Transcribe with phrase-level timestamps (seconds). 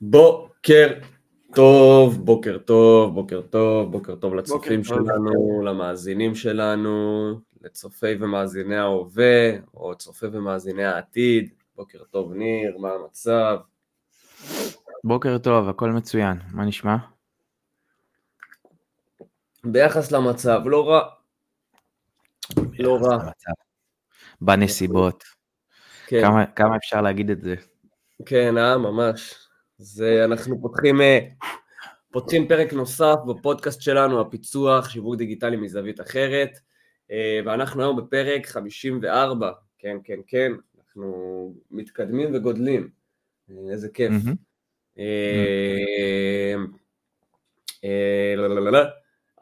[0.00, 0.98] בוקר
[1.54, 9.94] טוב, בוקר טוב, בוקר טוב, בוקר טוב לצופים שלנו, למאזינים שלנו, לצופי ומאזיני ההווה, או
[9.94, 11.50] צופי ומאזיני העתיד.
[11.76, 13.58] בוקר טוב ניר, מה המצב?
[15.04, 16.96] בוקר טוב, הכל מצוין, מה נשמע?
[19.64, 21.08] ביחס למצב, לא רע.
[22.78, 23.30] לא רע.
[24.40, 25.24] בנסיבות.
[26.06, 26.20] כן.
[26.20, 27.54] כמה, כמה אפשר להגיד את זה?
[28.26, 29.34] כן, אה, ממש.
[29.78, 31.18] זה, אנחנו פותחים, אה,
[32.10, 36.58] פותחים פרק נוסף בפודקאסט שלנו, הפיצוח, שיווק דיגיטלי מזווית אחרת,
[37.10, 42.88] אה, ואנחנו היום בפרק 54, כן, כן, כן, אנחנו מתקדמים וגודלים,
[43.50, 44.12] אה, איזה כיף.
[48.36, 48.78] לא, לא, לא,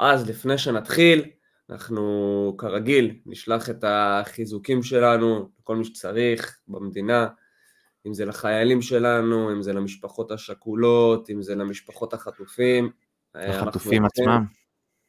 [0.01, 1.31] אז לפני שנתחיל,
[1.71, 7.29] אנחנו כרגיל נשלח את החיזוקים שלנו לכל מי שצריך במדינה,
[8.07, 12.91] אם זה לחיילים שלנו, אם זה למשפחות השכולות, אם זה למשפחות החטופים.
[13.35, 14.45] החטופים עצמם.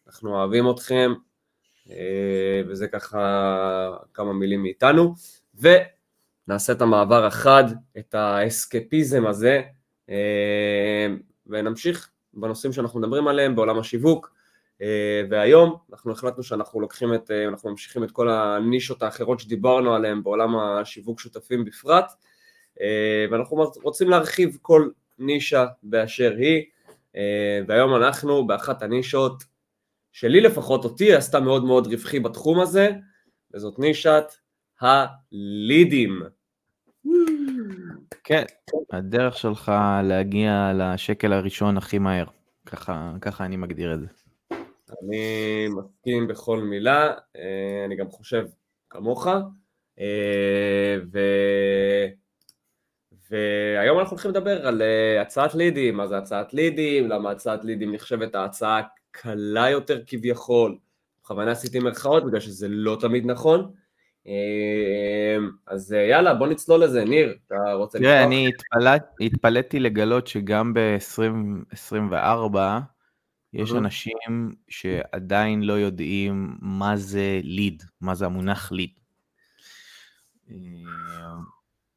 [0.07, 1.13] אנחנו אוהבים אתכם,
[1.89, 5.13] אה, וזה ככה כמה מילים מאיתנו,
[5.55, 7.63] ונעשה את המעבר החד,
[7.97, 9.61] את האסקפיזם הזה,
[10.09, 11.07] אה,
[11.47, 14.33] ונמשיך בנושאים שאנחנו מדברים עליהם בעולם השיווק.
[14.81, 20.23] אה, והיום אנחנו החלטנו שאנחנו לוקחים את, אנחנו ממשיכים את כל הנישות האחרות שדיברנו עליהן
[20.23, 22.15] בעולם השיווק שותפים בפרט, אה,
[23.31, 26.63] ואנחנו רוצים להרחיב כל נישה באשר היא,
[27.15, 29.43] אה, והיום אנחנו באחת הנישות
[30.11, 32.89] שלי לפחות, אותי עשתה מאוד מאוד רווחי בתחום הזה,
[33.53, 34.25] וזאת נישת
[34.81, 36.21] הלידים.
[38.23, 38.43] כן,
[38.91, 39.71] הדרך שלך
[40.03, 42.25] להגיע לשקל הראשון הכי מהר,
[42.65, 44.07] ככה, ככה אני מגדיר את זה.
[45.03, 48.45] אני מסכים בכל מילה, אה, אני גם חושב
[48.89, 49.27] כמוך,
[51.13, 51.19] ו...
[53.31, 57.93] והיום אנחנו הולכים לדבר על uh, הצעת לידים, מה זה הצעת לידים, למה הצעת לידים
[57.93, 60.77] נחשבת ההצעה קלה יותר כביכול,
[61.23, 63.71] בכוונה עשיתי מרכאות בגלל שזה לא תמיד נכון,
[64.25, 64.29] uh,
[65.67, 68.11] אז uh, יאללה בוא נצלול לזה, ניר, אתה רוצה לפתוח?
[68.11, 68.49] תראה, אני
[69.21, 72.57] התפלאתי לגלות שגם ב-2024
[73.53, 78.89] יש אנשים שעדיין לא יודעים מה זה ליד, מה זה המונח ליד.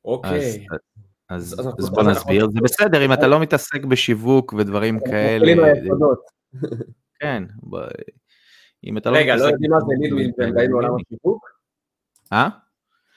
[0.05, 0.39] אוקיי.
[0.39, 0.59] אז,
[1.34, 5.72] אז, אז, אז בוא נסביר, זה בסדר אם אתה לא מתעסק בשיווק ודברים כאלה.
[7.21, 7.43] כן,
[8.84, 9.33] אם אתה לא מתעסק...
[9.33, 11.49] רגע, לא יודעים מה זה ליד והם באים לעולם השיווק?
[12.33, 12.49] אה?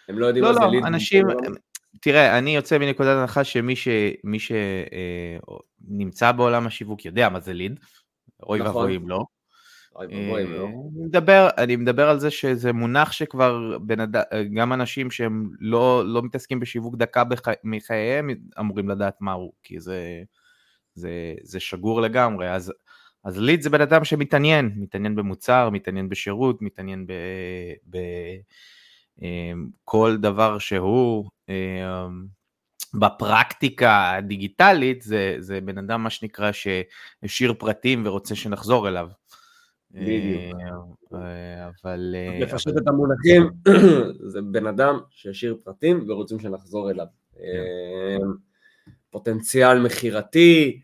[0.09, 0.73] הם לא יודעים מה זה ליד?
[0.73, 1.27] לא, לא, אנשים...
[2.01, 3.73] תראה, אני יוצא מנקודת הנחה שמי
[4.39, 7.79] שנמצא אה, בעולם השיווק יודע מה זה ליד,
[8.43, 8.75] אוי נכון.
[8.75, 9.25] ואבוי אם לא.
[9.97, 10.03] לא.
[10.03, 14.21] אה, אני מדבר, אני מדבר על זה שזה מונח שכבר בן אדם,
[14.53, 20.23] גם אנשים שהם לא, לא מתעסקים בשיווק דקה בח, מחייהם אמורים לדעת מהו, כי זה,
[20.93, 22.51] זה, זה שגור לגמרי.
[22.51, 22.73] אז,
[23.23, 27.05] אז ליד זה בן אדם שמתעניין, מתעניין במוצר, מתעניין בשירות, מתעניין
[29.83, 31.29] בכל אה, דבר שהוא.
[31.49, 32.07] אה,
[32.93, 39.09] בפרקטיקה הדיגיטלית זה, זה בן אדם מה שנקרא שהשאיר פרטים ורוצה שנחזור אליו.
[39.91, 40.55] בדיוק.
[41.13, 42.15] אה, אבל...
[42.17, 43.49] אה, לפשט את המונחים,
[44.31, 47.05] זה בן אדם שהשאיר פרטים ורוצים שנחזור אליו.
[47.33, 47.39] כן.
[47.39, 48.17] אה,
[49.09, 50.81] פוטנציאל מכירתי.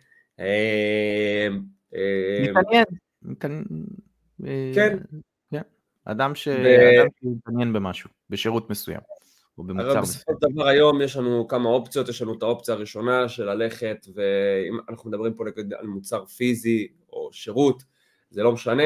[2.41, 2.85] מתעניין.
[3.29, 3.53] כן.
[4.73, 5.61] כן.
[6.05, 8.99] אדם שמתעניין במשהו, בשירות מסוים.
[9.57, 10.01] או במוצר מסוים.
[10.01, 14.07] בסופו של דבר היום יש לנו כמה אופציות, יש לנו את האופציה הראשונה של ללכת,
[14.15, 15.43] ואם אנחנו מדברים פה
[15.79, 17.83] על מוצר פיזי או שירות,
[18.33, 18.83] זה לא משנה,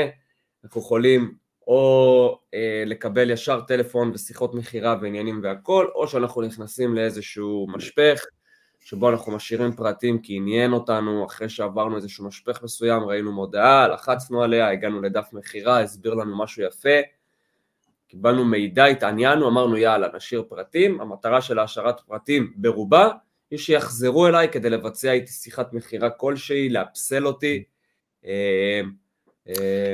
[0.63, 1.33] אנחנו יכולים
[1.67, 8.25] או אה, לקבל ישר טלפון ושיחות מכירה ועניינים והכל, או שאנחנו נכנסים לאיזשהו משפך,
[8.79, 14.43] שבו אנחנו משאירים פרטים כי עניין אותנו, אחרי שעברנו איזשהו משפך מסוים, ראינו מודעה, לחצנו
[14.43, 16.99] עליה, הגענו לדף מכירה, הסביר לנו משהו יפה,
[18.07, 23.09] קיבלנו מידע, התעניינו, אמרנו יאללה, נשאיר פרטים, המטרה של השארת פרטים ברובה
[23.51, 27.63] היא שיחזרו אליי כדי לבצע איתי שיחת מכירה כלשהי, לאפסל אותי,
[28.25, 28.81] אה,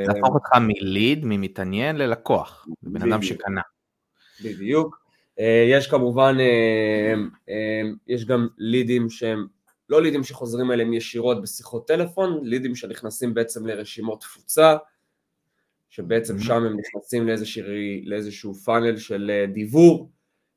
[0.07, 3.61] להפוך אותך מליד, ממתעניין ללקוח, בן אדם שקנה.
[4.43, 5.03] בדיוק.
[5.39, 9.47] אה, יש כמובן, אה, יש גם לידים שהם
[9.89, 14.75] לא לידים שחוזרים אליהם ישירות בשיחות טלפון, לידים שנכנסים בעצם לרשימות תפוצה,
[15.89, 17.63] שבעצם שם הם נכנסים לאיזשהו,
[18.03, 20.09] לאיזשהו פאנל של דיבור,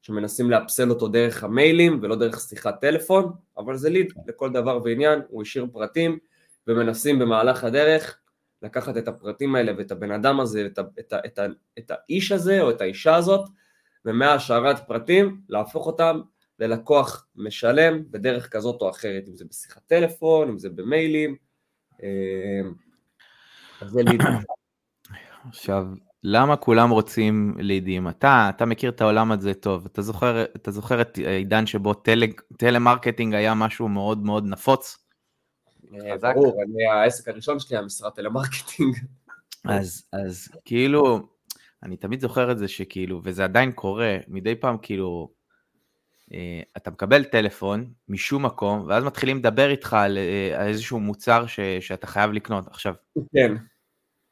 [0.02, 5.20] שמנסים לאפסל אותו דרך המיילים ולא דרך שיחת טלפון, אבל זה ליד לכל דבר ועניין,
[5.28, 6.19] הוא השאיר פרטים
[6.66, 8.19] ומנסים במהלך הדרך
[8.66, 11.38] לקחת את הפרטים האלה ואת הבן אדם הזה, את, את, את, את,
[11.78, 13.48] את האיש הזה או את האישה הזאת,
[14.04, 16.20] ומהשארת פרטים להפוך אותם
[16.58, 21.36] ללקוח משלם בדרך כזאת או אחרת, אם זה בשיחת טלפון, אם זה במיילים,
[23.80, 24.20] אז זה לידים.
[25.48, 25.86] עכשיו,
[26.22, 28.08] למה כולם רוצים לידים?
[28.08, 32.22] אתה, אתה מכיר את העולם הזה טוב, אתה זוכר, אתה זוכר את העידן שבו טל,
[32.58, 35.06] טלמרקטינג היה משהו מאוד מאוד נפוץ?
[36.04, 36.32] אה, חזק?
[36.34, 38.96] ברור, אני, העסק הראשון שלי היה משרד טלמרקטינג.
[39.64, 41.28] אז, אז כאילו,
[41.82, 45.31] אני תמיד זוכר את זה שכאילו, וזה עדיין קורה, מדי פעם כאילו,
[46.32, 51.46] אה, אתה מקבל טלפון משום מקום, ואז מתחילים לדבר איתך על, אה, על איזשהו מוצר
[51.46, 52.66] ש, שאתה חייב לקנות.
[52.66, 52.94] עכשיו,
[53.34, 53.54] כן.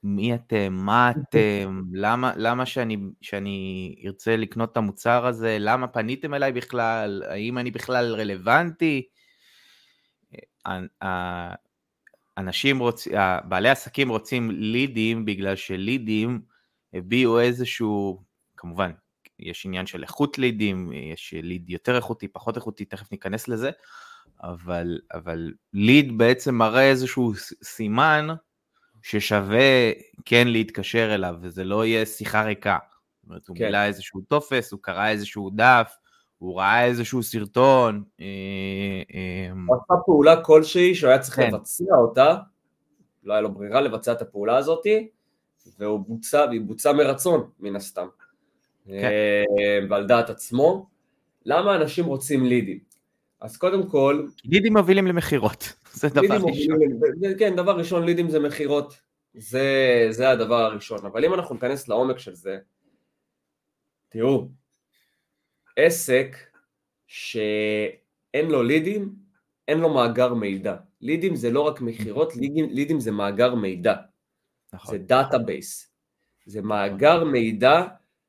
[0.03, 0.73] מי אתם?
[0.73, 1.83] מה אתם?
[1.93, 5.57] למה, למה שאני, שאני ארצה לקנות את המוצר הזה?
[5.61, 7.23] למה פניתם אליי בכלל?
[7.29, 9.09] האם אני בכלל רלוונטי?
[11.03, 11.55] אה,
[12.39, 13.13] אנשים רוצים,
[13.45, 16.41] בעלי עסקים רוצים לידים בגלל שלידים
[16.95, 18.23] הביאו איזשהו,
[18.57, 18.91] כמובן,
[19.39, 23.71] יש עניין של איכות לידים, יש ליד יותר איכותי, פחות איכותי, תכף ניכנס לזה,
[24.43, 27.33] אבל, אבל ליד בעצם מראה איזשהו
[27.63, 28.29] סימן
[29.03, 29.93] ששווה
[30.25, 32.79] כן להתקשר אליו, וזה לא יהיה שיחה ריקה.
[33.23, 33.65] זאת אומרת, הוא כן.
[33.65, 35.97] מילא איזשהו טופס, הוא קרא איזשהו דף,
[36.45, 38.03] הוא ראה איזשהו סרטון.
[38.21, 38.27] אה,
[39.15, 41.51] אה, הוא עשה פעולה כלשהי שהוא היה צריך כן.
[41.55, 42.37] לבצע אותה,
[43.25, 45.09] לא היה לו ברירה לבצע את הפעולה הזאתי,
[45.79, 48.07] והוא בוצע, והיא בוצעה מרצון, מן הסתם.
[48.87, 48.93] כן.
[48.93, 50.87] אה, ועל דעת עצמו.
[51.47, 52.79] למה אנשים רוצים לידים?
[53.41, 54.27] אז קודם כל...
[54.45, 56.79] לידים מובילים למכירות, זה דבר ראשון.
[56.93, 59.01] מובילים, כן, דבר ראשון, לידים זה מכירות.
[59.35, 61.07] זה, זה הדבר הראשון.
[61.07, 62.59] אבל אם אנחנו ניכנס לעומק של זה,
[64.09, 64.49] תראו,
[65.77, 66.37] עסק
[67.07, 69.15] שאין לו לידים,
[69.69, 70.77] אין לו מאגר מידע.
[71.01, 73.95] לידים זה לא רק מכירות, לידים, לידים זה מאגר מידע.
[74.73, 74.99] נכון.
[74.99, 75.91] זה דאטאבייס.
[76.47, 77.83] זה מאגר מידע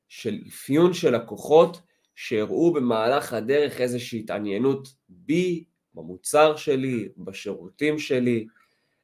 [0.08, 1.82] של אפיון של לקוחות
[2.16, 5.64] שהראו במהלך הדרך איזושהי התעניינות בי,
[5.94, 8.48] במוצר שלי, בשירותים שלי.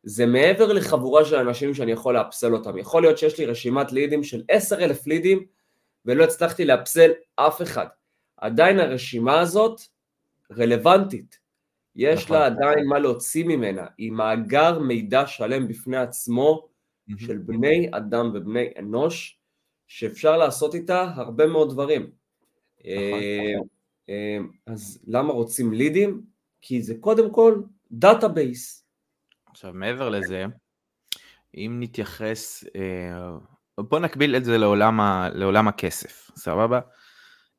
[0.04, 2.78] זה מעבר לחבורה של אנשים שאני יכול לאפסל אותם.
[2.78, 5.46] יכול להיות שיש לי רשימת לידים של עשר אלף לידים
[6.06, 7.86] ולא הצלחתי לאפסל אף אחד.
[8.42, 9.82] עדיין הרשימה הזאת
[10.58, 11.40] רלוונטית.
[11.96, 12.38] יש נכון.
[12.38, 13.86] לה עדיין מה להוציא ממנה.
[13.98, 16.68] היא מאגר מידע שלם בפני עצמו
[17.18, 19.40] של בני אדם ובני אנוש,
[19.88, 22.02] שאפשר לעשות איתה הרבה מאוד דברים.
[22.02, 22.14] נכון.
[22.86, 23.54] אה,
[24.10, 26.22] אה, אז למה רוצים לידים?
[26.62, 27.62] כי זה קודם כל
[27.92, 28.86] database.
[29.50, 30.46] עכשיו מעבר לזה,
[31.56, 33.38] אם נתייחס, אה,
[33.78, 36.80] בוא נקביל את זה לעולם, ה, לעולם הכסף, סבבה?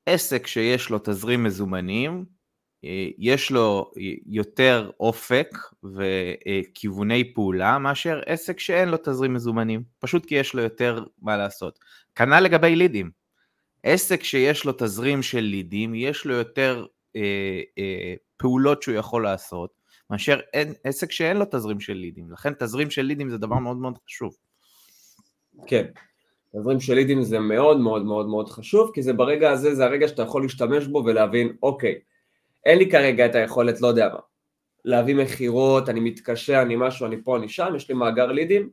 [0.07, 2.25] עסק שיש לו תזרים מזומנים,
[3.19, 3.91] יש לו
[4.27, 5.49] יותר אופק
[5.85, 11.79] וכיווני פעולה מאשר עסק שאין לו תזרים מזומנים, פשוט כי יש לו יותר מה לעשות.
[12.15, 13.11] כנ"ל לגבי לידים.
[13.83, 19.71] עסק שיש לו תזרים של לידים, יש לו יותר אה, אה, פעולות שהוא יכול לעשות,
[20.11, 22.31] מאשר אין, עסק שאין לו תזרים של לידים.
[22.33, 24.37] לכן תזרים של לידים זה דבר מאוד מאוד חשוב.
[25.67, 25.87] כן,
[26.57, 30.09] תזרים של לידים זה מאוד מאוד מאוד מאוד חשוב, כי זה ברגע הזה, זה הרגע
[30.09, 32.01] שאתה יכול להשתמש בו ולהבין, אוקיי,
[32.67, 34.19] אין לי כרגע את היכולת, לא יודע מה,
[34.85, 38.71] להביא מכירות, אני מתקשה, אני משהו, אני פה, אני שם, יש לי מאגר לידים,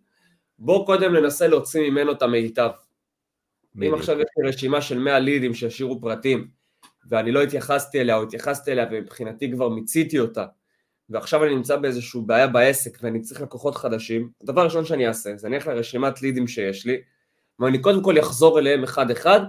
[0.60, 2.70] בוא קודם ננסה להוציא ממנו את המיטב.
[3.88, 6.48] אם עכשיו יש לי רשימה של 100 לידים שהשאירו פרטים,
[7.10, 10.46] ואני לא התייחסתי אליה או התייחסתי אליה ומבחינתי כבר מיציתי אותה,
[11.10, 15.48] ועכשיו אני נמצא באיזושהי בעיה בעסק ואני צריך לקוחות חדשים, הדבר הראשון שאני אעשה זה
[15.48, 17.02] אני אלך לרשימת לידים שיש לי,
[17.60, 19.40] ואני קודם כל אחזור אליהם אחד אחד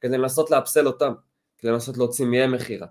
[0.00, 1.12] כדי לנסות לאפסל אותם,
[1.58, 2.86] כדי לנסות להוציא מהם מכירה.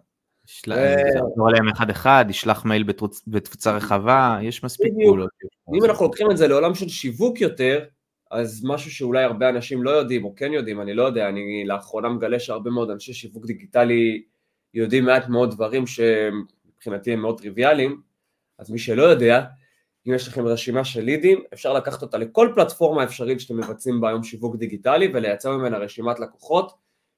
[0.67, 2.83] יחזור עליהם אחד אחד, ישלח מייל
[3.27, 5.29] בתפוצה רחבה, יש מספיק פעולות.
[5.75, 7.85] אם אנחנו לוקחים את זה לעולם של שיווק יותר,
[8.31, 12.09] אז משהו שאולי הרבה אנשים לא יודעים, או כן יודעים, אני לא יודע, אני לאחרונה
[12.09, 14.23] מגלה שהרבה מאוד אנשי שיווק דיגיטלי
[14.73, 18.01] יודעים מעט מאוד דברים שמבחינתי הם מאוד טריוויאליים,
[18.59, 19.45] אז מי שלא יודע,
[20.09, 24.09] אם יש לכם רשימה של לידים, אפשר לקחת אותה לכל פלטפורמה אפשרית שאתם מבצעים בה
[24.09, 26.73] היום שיווק דיגיטלי ולייצר ממנה רשימת לקוחות,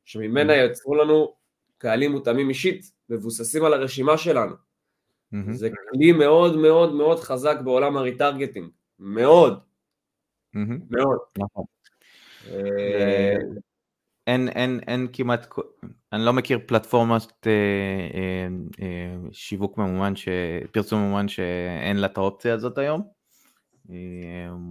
[0.06, 1.34] שממנה יצרו לנו
[1.78, 4.56] קהלים מותאמים אישית, מבוססים על הרשימה שלנו.
[4.56, 5.52] Mm-hmm.
[5.52, 8.70] זה כלי מאוד מאוד מאוד חזק בעולם הריטרגטינג,
[9.00, 9.60] מאוד.
[10.90, 11.18] מאוד.
[11.38, 11.64] נכון.
[14.32, 15.48] אין, אין, אין כמעט,
[16.14, 17.52] אני לא מכיר פלטפורמת אה,
[18.14, 18.48] אה,
[18.82, 20.28] אה, שיווק ממומן, ש,
[20.72, 23.02] פרסום ממומן שאין לה את האופציה הזאת היום.
[23.90, 23.96] אה,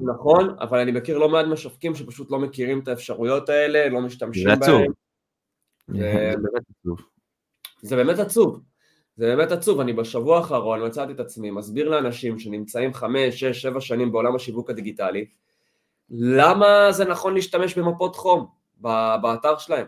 [0.01, 4.49] נכון, אבל אני מכיר לא מעט משווקים שפשוט לא מכירים את האפשרויות האלה, לא משתמשים
[4.49, 4.59] בהם.
[4.61, 4.83] זה עצוב.
[5.89, 7.01] זה באמת עצוב.
[7.83, 8.61] זה באמת עצוב.
[9.17, 13.81] זה באמת עצוב, אני בשבוע האחרון מצאתי את עצמי מסביר לאנשים שנמצאים חמש, שש, שבע
[13.81, 15.27] שנים בעולם השיווק הדיגיטלי,
[16.11, 18.60] למה זה נכון להשתמש במפות חום
[19.23, 19.87] באתר שלהם?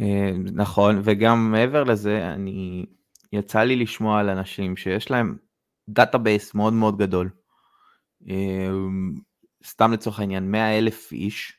[0.00, 2.86] אה, נכון, וגם מעבר לזה, אני,
[3.32, 5.36] יצא לי לשמוע על אנשים שיש להם
[5.88, 7.30] database מאוד מאוד גדול.
[8.28, 8.68] אה,
[9.66, 11.52] סתם לצורך העניין, 100 אלף איש,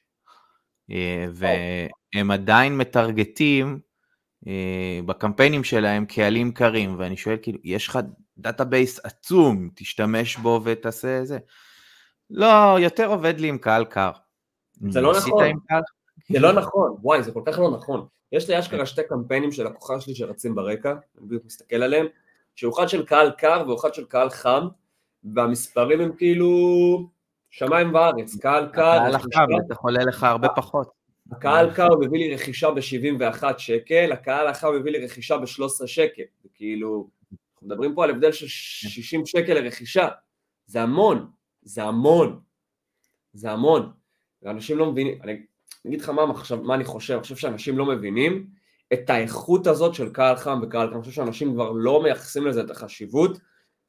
[0.91, 3.79] אה, והם עדיין מטרגטים
[5.05, 7.99] בקמפיינים שלהם קהלים קרים, ואני שואל כאילו, יש לך
[8.37, 11.37] database עצום, תשתמש בו ותעשה זה.
[12.29, 14.11] לא, יותר עובד לי עם קהל קר.
[14.89, 15.43] זה לא נכון.
[16.29, 18.07] זה לא נכון, וואי, זה כל כך לא נכון.
[18.31, 22.05] יש לי אשכרה שתי קמפיינים של לקוחה שלי שרצים ברקע, אני בדיוק מסתכל עליהם,
[22.55, 24.67] שהוא אחד של קהל קר ואחד של קהל חם,
[25.23, 26.49] והמספרים הם כאילו
[27.49, 28.81] שמיים וארץ, קהל קר...
[28.81, 30.91] הקהל החם, זה עולה לך הרבה פחות.
[31.31, 36.23] הקהל קר מביא לי רכישה ב-71 שקל, הקהל החם מביא לי רכישה ב-13 שקל,
[36.53, 37.09] כאילו,
[37.53, 40.07] אנחנו מדברים פה על הבדל של 60 שקל לרכישה,
[40.65, 41.27] זה המון,
[41.61, 42.39] זה המון,
[43.33, 43.91] זה המון,
[44.43, 45.41] ואנשים לא מבינים, אני
[45.85, 46.21] אני אגיד לך מה,
[46.63, 48.47] מה אני חושב, אני חושב שאנשים לא מבינים
[48.93, 52.61] את האיכות הזאת של קהל חם וקהל קר, אני חושב שאנשים כבר לא מייחסים לזה
[52.61, 53.39] את החשיבות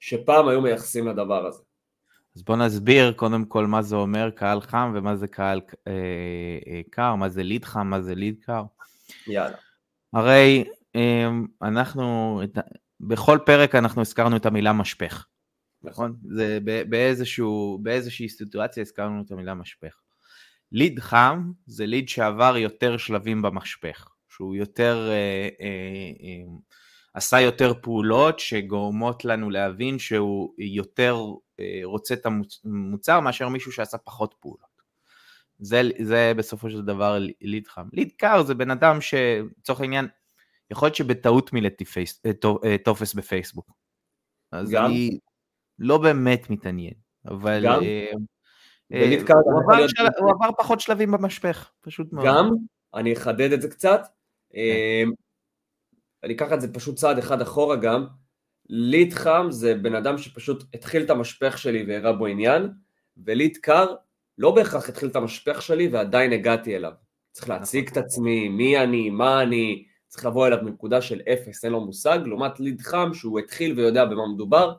[0.00, 1.62] שפעם היו מייחסים לדבר הזה.
[2.36, 5.92] אז בוא נסביר קודם כל מה זה אומר קהל חם ומה זה קהל אה,
[6.66, 8.62] אה, קר, מה זה ליד חם, מה זה ליד קר.
[9.26, 9.56] יאללה.
[10.12, 10.64] הרי
[10.96, 11.28] אה,
[11.62, 12.58] אנחנו, את,
[13.00, 15.26] בכל פרק אנחנו הזכרנו את המילה משפך.
[15.82, 16.16] נכון?
[16.28, 20.01] זה באיזשהו, באיזושהי סיטואציה הזכרנו את המילה משפך.
[20.72, 25.66] ליד חם זה ליד שעבר יותר שלבים במשפך, שהוא יותר, אה, אה,
[26.22, 26.52] אה,
[27.14, 31.16] עשה יותר פעולות שגורמות לנו להבין שהוא יותר
[31.60, 32.26] אה, רוצה את
[32.64, 34.72] המוצר מאשר מישהו שעשה פחות פעולות.
[35.58, 37.88] זה, זה בסופו של דבר ליד חם.
[37.92, 40.08] ליד קר זה בן אדם שלצורך העניין,
[40.70, 41.84] יכול להיות שבטעות מילאתי
[42.84, 43.70] טופס בפייסבוק.
[44.52, 44.84] אז גם?
[44.84, 45.18] אני
[45.78, 46.94] לא באמת מתעניין,
[47.26, 47.64] אבל...
[47.64, 47.80] גם?
[48.92, 48.98] אה,
[50.00, 52.26] אה, הוא עבר פחות שלבים במשפך, פשוט מאוד.
[52.26, 52.50] גם,
[52.94, 54.00] אני אחדד את זה קצת,
[54.52, 54.58] כן.
[54.58, 55.02] אה,
[56.24, 58.06] אני אקח את זה פשוט צעד אחד אחורה גם,
[58.68, 62.70] ליט חם זה בן אדם שפשוט התחיל את המשפך שלי והראה בו עניין,
[63.24, 63.94] וליט קר
[64.38, 66.92] לא בהכרח התחיל את המשפך שלי ועדיין הגעתי אליו.
[67.32, 71.72] צריך להציג את עצמי, מי אני, מה אני, צריך לבוא אליו מנקודה של אפס, אין
[71.72, 74.74] לו מושג, לעומת ליד חם שהוא התחיל ויודע במה מדובר.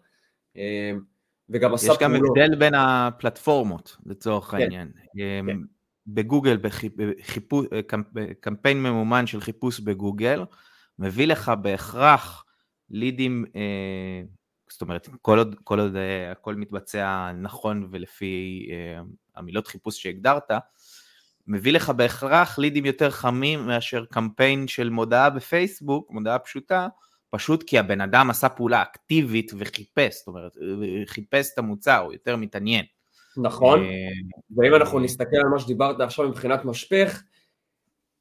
[1.53, 2.01] אה, וגם עשה פעולות.
[2.01, 4.91] יש גם הבדל בין הפלטפורמות לצורך כן, העניין.
[5.17, 5.57] אמ, כן.
[6.07, 7.65] בגוגל, בחיפוש,
[8.39, 10.43] קמפיין ממומן של חיפוש בגוגל,
[10.99, 12.45] מביא לך בהכרח
[12.89, 14.21] לידים, אה,
[14.69, 19.01] זאת אומרת, כל עוד, כל עוד אה, הכל מתבצע נכון ולפי אה,
[19.35, 20.51] המילות חיפוש שהגדרת,
[21.47, 26.87] מביא לך בהכרח לידים יותר חמים מאשר קמפיין של מודעה בפייסבוק, מודעה פשוטה,
[27.33, 30.51] פשוט כי הבן אדם עשה פעולה אקטיבית וחיפש, זאת אומרת,
[31.05, 32.85] חיפש את המוצר, הוא יותר מתעניין.
[33.37, 33.87] נכון, אה,
[34.57, 37.23] ואם אנחנו נסתכל על מה שדיברת עכשיו מבחינת משפך,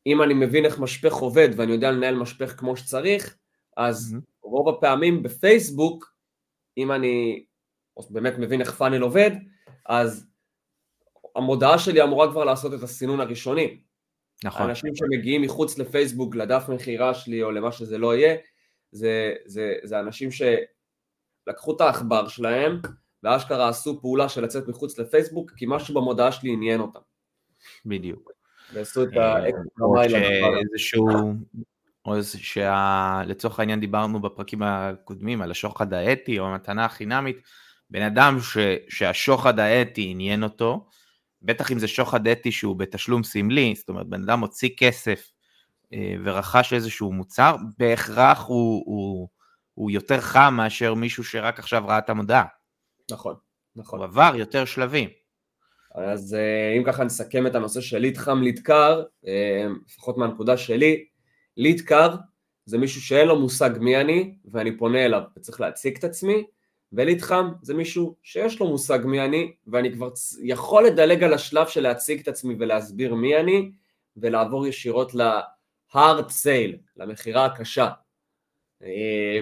[0.07, 3.37] אם אני מבין איך משפך עובד ואני יודע לנהל משפך כמו שצריך,
[3.77, 6.15] אז רוב הפעמים בפייסבוק,
[6.79, 7.45] אם אני
[8.11, 9.31] באמת מבין איך פאנל עובד,
[9.87, 10.27] אז
[11.37, 13.81] המודעה שלי אמורה כבר לעשות את הסינון הראשוני.
[14.45, 14.69] נכון.
[14.69, 18.37] אנשים שמגיעים מחוץ לפייסבוק לדף מכירה שלי או למה שזה לא יהיה,
[18.93, 22.81] זה, זה, זה אנשים שלקחו את העכבר שלהם
[23.23, 27.01] ואשכרה עשו פעולה של לצאת מחוץ לפייסבוק כי משהו במודעה שלי עניין אותם.
[27.87, 28.31] בדיוק.
[28.73, 30.05] ועשו את האקסטרה
[30.59, 31.09] איזשהו,
[32.05, 37.37] או שלצורך העניין דיברנו בפרקים הקודמים על השוחד האתי או המתנה החינמית,
[37.91, 38.59] בן אדם ש,
[38.89, 40.87] שהשוחד האתי עניין אותו,
[41.43, 45.37] בטח אם זה שוחד אתי שהוא בתשלום סמלי, זאת אומרת בן אדם הוציא כסף אה,
[46.25, 49.29] ורכש איזשהו מוצר, בהכרח הוא, הוא,
[49.75, 52.45] הוא יותר חם מאשר מישהו שרק עכשיו ראה את המודעה.
[53.11, 53.35] נכון,
[53.77, 53.99] נכון.
[53.99, 55.09] הוא עבר יותר שלבים.
[55.95, 60.57] אז אה, אם ככה נסכם את הנושא של ליד חם ליד קר, אה, לפחות מהנקודה
[60.57, 61.05] שלי,
[61.57, 62.17] ליד קר
[62.67, 66.45] זה מישהו שאין לו מושג מי אני ואני פונה אליו וצריך להציג את עצמי,
[66.93, 70.11] וליד חם זה מישהו שיש לו מושג מי אני ואני כבר
[70.43, 73.73] יכול לדלג על השלב של להציג את עצמי ולהסביר מי אני
[74.17, 75.15] ולעבור ישירות
[75.95, 77.89] hard sale, למכירה הקשה.
[78.83, 79.39] אה,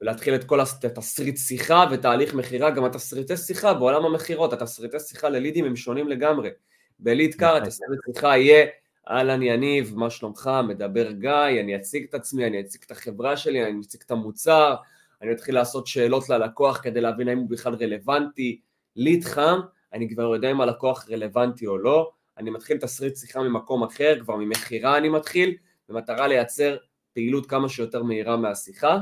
[0.00, 5.64] ולהתחיל את כל התסריט שיחה ותהליך מכירה, גם התסריטי שיחה בעולם המכירות, התסריטי שיחה ללידים
[5.64, 6.50] הם שונים לגמרי.
[6.98, 7.62] בליד נכון.
[7.62, 8.66] התסריט שיחה יהיה
[9.10, 13.64] אהלן יניב, מה שלומך, מדבר גיא, אני אציג את עצמי, אני אציג את החברה שלי,
[13.64, 14.74] אני אציג את המוצר,
[15.22, 18.60] אני אתחיל לעשות שאלות ללקוח כדי להבין האם הוא בכלל רלוונטי.
[18.96, 19.60] ליד חם,
[19.92, 24.36] אני כבר יודע אם הלקוח רלוונטי או לא, אני מתחיל תסריט שיחה ממקום אחר, כבר
[24.36, 25.54] ממכירה אני מתחיל,
[25.92, 26.76] במטרה לייצר
[27.14, 28.98] פעילות כמה שיותר מהירה מהשיחה,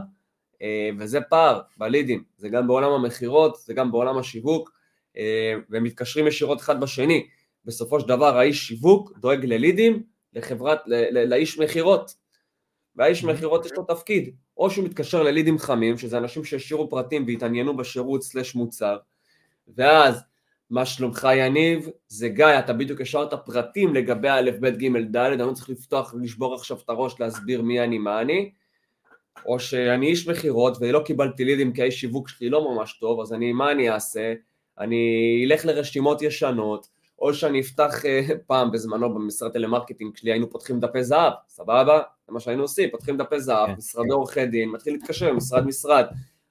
[0.62, 4.70] אה, וזה פער בלידים, זה גם בעולם המכירות, זה גם בעולם השיווק,
[5.16, 7.26] אה, והם מתקשרים ישירות אחד בשני.
[7.64, 10.78] בסופו של דבר האיש שיווק דואג ללידים לחברת,
[11.12, 12.14] לאיש מכירות.
[12.96, 17.76] והאיש מכירות יש לו תפקיד, או שהוא מתקשר ללידים חמים, שזה אנשים שהשאירו פרטים והתעניינו
[17.76, 18.98] בשירות סלש מוצר,
[19.68, 20.22] ואז
[20.70, 21.88] מה שלומך יניב?
[22.08, 26.14] זה גיא, אתה בדיוק השארת פרטים לגבי א', ב', ג', ד', אני לא צריך לפתוח,
[26.20, 28.50] לשבור עכשיו את הראש, להסביר מי אני, מה אני,
[29.46, 33.32] או שאני איש מכירות ולא קיבלתי לידים כי האיש שיווק שלי לא ממש טוב, אז
[33.32, 34.34] אני, מה אני אעשה?
[34.78, 40.80] אני אלך לרשימות ישנות, או שאני אפתח אה, פעם בזמנו במשרד טלמרקטינג שלי היינו פותחים
[40.80, 42.02] דפי זהב, סבבה?
[42.26, 44.14] זה מה שהיינו עושים, פותחים דפי זהב, כן, משרדי כן.
[44.14, 46.04] עורכי דין, מתחיל להתקשר משרד משרד,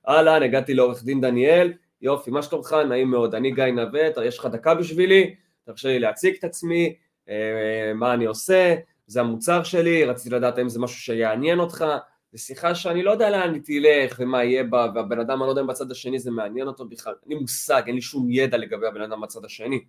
[0.08, 2.75] אהלן, הגעתי לעורך דין דניאל, יופי, מה שלומך?
[2.89, 6.96] נעים מאוד, אני גיא נווט, יש לך דקה בשבילי, תרשה לי להציג את עצמי,
[7.29, 8.75] אה, מה אני עושה,
[9.08, 11.86] זה המוצר שלי, רציתי לדעת האם זה משהו שיעניין אותך,
[12.34, 15.51] זו שיחה שאני לא יודע לאן היא תלך ומה יהיה בה, והבן אדם, אני לא
[15.51, 18.58] יודע אם בצד השני זה מעניין אותו בכלל, אין לי מושג, אין לי שום ידע
[18.58, 19.79] לגבי הבן אדם בצד השני.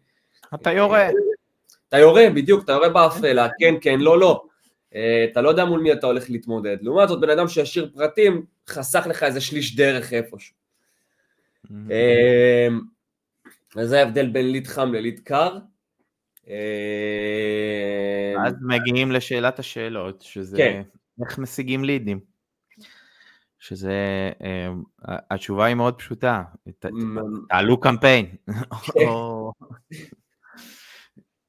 [0.55, 1.09] אתה יורה.
[1.88, 4.43] אתה יורה, בדיוק, אתה יורה באפלה, כן, כן, לא, לא.
[4.95, 6.76] אה, אתה לא יודע מול מי אתה הולך להתמודד.
[6.81, 10.60] לעומת זאת, בן אדם שישאיר פרטים, חסך לך איזה שליש דרך איפשהו.
[11.71, 12.81] אמ,
[13.77, 15.59] וזה ההבדל בין ליד חם לליד קר.
[16.47, 16.55] אמ,
[18.47, 20.83] אז מגיעים לשאלת השאלות, שזה כן.
[21.21, 22.21] איך משיגים לידים.
[23.59, 23.95] שזה,
[24.41, 24.83] אמ,
[25.31, 26.43] התשובה היא מאוד פשוטה,
[27.49, 28.27] תעלו קמפיין.
[28.83, 29.07] כן.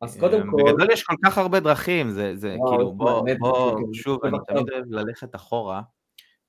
[0.02, 0.58] אז קודם כל...
[0.64, 4.86] בגדול יש כל כך הרבה דרכים, זה, זה כאילו, בוא, בוא, שוב, אני תמיד אוהב
[4.88, 5.82] ללכת אחורה,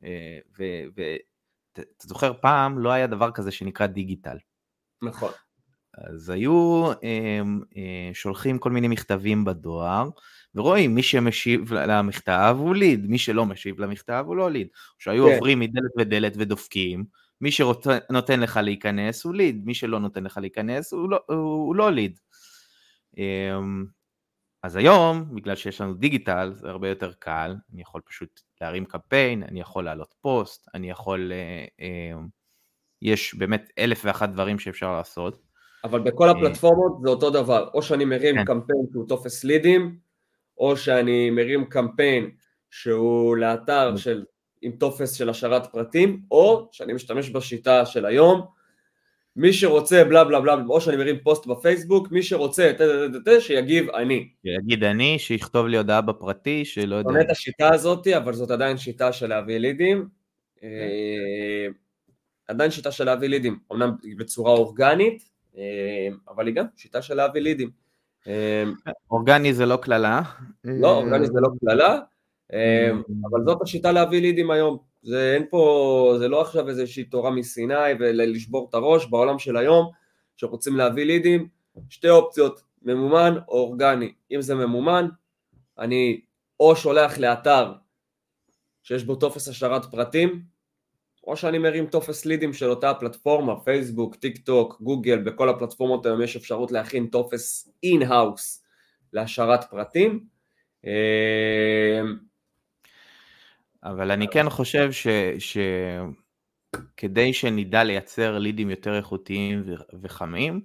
[0.04, 0.38] אה,
[1.72, 4.36] אתה זוכר פעם לא היה דבר כזה שנקרא דיגיטל.
[5.02, 5.30] נכון.
[5.98, 10.08] אז היו הם, אה, שולחים כל מיני מכתבים בדואר,
[10.54, 14.68] ורואים מי שמשיב למכתב הוא ליד, מי שלא משיב למכתב הוא לא ליד.
[14.98, 15.34] שהיו כן.
[15.34, 17.04] עוברים מדלת ודלת ודופקים,
[17.40, 21.92] מי שנותן לך להיכנס הוא ליד, מי שלא נותן לך להיכנס הוא לא, הוא לא
[21.92, 22.18] ליד.
[23.16, 23.84] אמ,
[24.62, 29.42] אז היום, בגלל שיש לנו דיגיטל, זה הרבה יותר קל, אני יכול פשוט להרים קמפיין,
[29.42, 32.20] אני יכול להעלות פוסט, אני יכול, אה, אה,
[33.02, 35.42] יש באמת אלף ואחת דברים שאפשר לעשות.
[35.84, 38.44] אבל בכל אה, הפלטפורמות זה אותו דבר, או שאני מרים כן.
[38.44, 39.98] קמפיין שהוא טופס לידים,
[40.58, 42.30] או שאני מרים קמפיין
[42.70, 44.24] שהוא לאתר של,
[44.62, 48.46] עם טופס של השארת פרטים, או שאני משתמש בשיטה של היום,
[49.36, 52.72] מי שרוצה בלה בלה בלה, או שאני מרים פוסט בפייסבוק, מי שרוצה,
[53.40, 54.28] שיגיב אני.
[54.46, 57.20] שיגיד אני, שיכתוב לי הודעה בפרטי, שלא יודע.
[57.20, 60.08] את השיטה הזאת, אבל זאת עדיין שיטה של להביא לידים.
[60.62, 61.66] אה,
[62.48, 67.40] עדיין שיטה של להביא לידים, אמנם בצורה אורגנית, אה, אבל היא גם שיטה של להביא
[67.40, 67.70] לידים.
[68.26, 68.64] אה,
[69.10, 70.22] אורגני זה לא קללה.
[70.64, 71.98] לא, אורגני זה לא קללה,
[73.30, 74.78] אבל זאת השיטה להביא לידים היום.
[75.02, 79.90] זה אין פה, זה לא עכשיו איזושהי תורה מסיני ולשבור את הראש בעולם של היום,
[80.36, 81.48] שרוצים להביא לידים,
[81.88, 84.12] שתי אופציות, ממומן או אורגני.
[84.32, 85.08] אם זה ממומן,
[85.78, 86.20] אני
[86.60, 87.72] או שולח לאתר
[88.82, 90.42] שיש בו טופס השארת פרטים,
[91.26, 96.22] או שאני מרים טופס לידים של אותה הפלטפורמה, פייסבוק, טיק טוק, גוגל, בכל הפלטפורמות היום
[96.22, 98.64] יש אפשרות להכין טופס in-house
[99.12, 100.24] להשארת פרטים.
[103.84, 104.90] אבל אני כן חושב
[106.92, 107.40] שכדי ש...
[107.40, 109.74] שנדע לייצר לידים יותר איכותיים ו...
[110.02, 110.60] וחמים,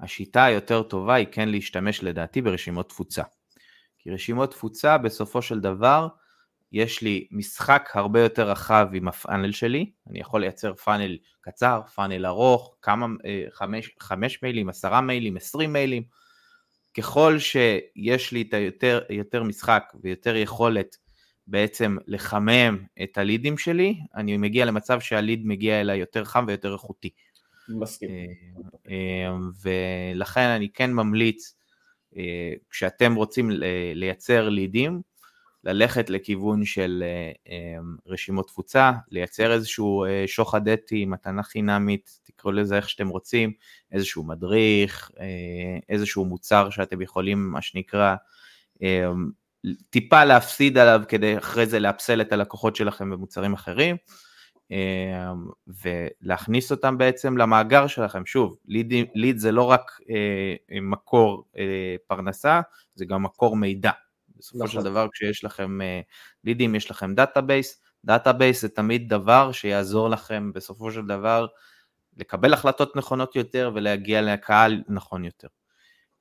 [0.00, 3.22] השיטה היותר טובה היא כן להשתמש לדעתי ברשימות תפוצה.
[3.98, 6.08] כי רשימות תפוצה בסופו של דבר,
[6.72, 12.26] יש לי משחק הרבה יותר רחב עם הפאנל שלי, אני יכול לייצר פאנל קצר, פאנל
[12.26, 16.02] ארוך, כמה, אה, חמש, חמש מיילים, עשרה מיילים, עשרים מיילים,
[16.96, 20.96] ככל שיש לי את היותר יותר משחק ויותר יכולת
[21.50, 27.10] בעצם לחמם את הלידים שלי, אני מגיע למצב שהליד מגיע אליי יותר חם ויותר איכותי.
[27.68, 28.10] מסכים.
[28.10, 28.24] אה,
[28.90, 31.54] אה, ולכן אני כן ממליץ,
[32.16, 33.50] אה, כשאתם רוצים
[33.94, 35.02] לייצר לידים,
[35.64, 37.04] ללכת לכיוון של
[38.06, 43.52] רשימות תפוצה, לייצר איזשהו שוחד אתי, מתנה חינמית, תקראו לזה איך שאתם רוצים,
[43.92, 45.10] איזשהו מדריך,
[45.88, 48.14] איזשהו מוצר שאתם יכולים, מה שנקרא,
[49.90, 53.96] טיפה להפסיד עליו כדי אחרי זה לאפסל את הלקוחות שלכם במוצרים אחרים
[54.72, 55.32] אה,
[56.22, 58.26] ולהכניס אותם בעצם למאגר שלכם.
[58.26, 62.60] שוב, ליד, ליד זה לא רק אה, מקור אה, פרנסה,
[62.94, 63.90] זה גם מקור מידע.
[64.36, 64.68] בסופו נכון.
[64.68, 65.78] של דבר כשיש לכם
[66.44, 71.46] לידים יש לכם database, database זה תמיד דבר שיעזור לכם בסופו של דבר
[72.16, 75.48] לקבל החלטות נכונות יותר ולהגיע לקהל נכון יותר.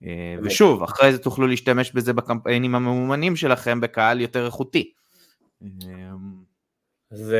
[0.04, 4.92] אה, ושוב, אחרי זה תוכלו להשתמש בזה בקמפיינים הממומנים שלכם בקהל יותר איכותי.
[7.12, 7.36] אז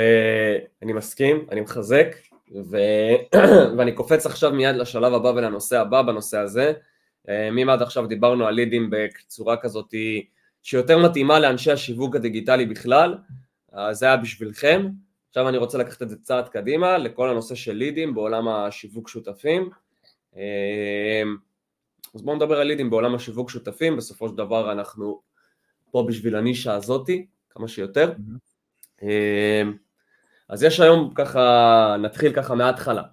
[0.84, 2.16] אני מסכים, אני מחזק,
[2.56, 2.78] ו...
[3.78, 6.74] ואני קופץ עכשיו מיד לשלב הבא ולנושא הבא בנושא הזה.
[7.30, 9.94] אה, אם עד עכשיו דיברנו על לידים בצורה כזאת
[10.64, 13.18] שיותר מתאימה לאנשי השיווק הדיגיטלי בכלל,
[13.72, 14.88] אז זה היה בשבילכם.
[15.30, 19.70] עכשיו אני רוצה לקחת את זה צעד קדימה לכל הנושא של לידים בעולם השיווק שותפים.
[22.16, 25.22] אז בואו נדבר על לידים בעולם השיווק שותפים, בסופו של דבר אנחנו
[25.92, 28.14] פה בשביל הנישה הזאתי, כמה שיותר.
[28.14, 29.06] Mm-hmm.
[30.50, 33.04] אז יש היום ככה, נתחיל ככה מההתחלה.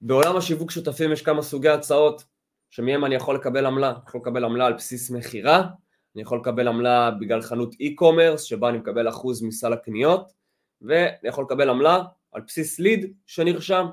[0.00, 2.24] בעולם השיווק שותפים יש כמה סוגי הצעות
[2.70, 5.62] שמהם אני יכול לקבל עמלה, אני יכול לקבל עמלה על בסיס מכירה,
[6.14, 10.32] אני יכול לקבל עמלה בגלל חנות e-commerce שבה אני מקבל אחוז מסל הקניות
[10.82, 13.86] ואני יכול לקבל עמלה על בסיס ליד שנרשם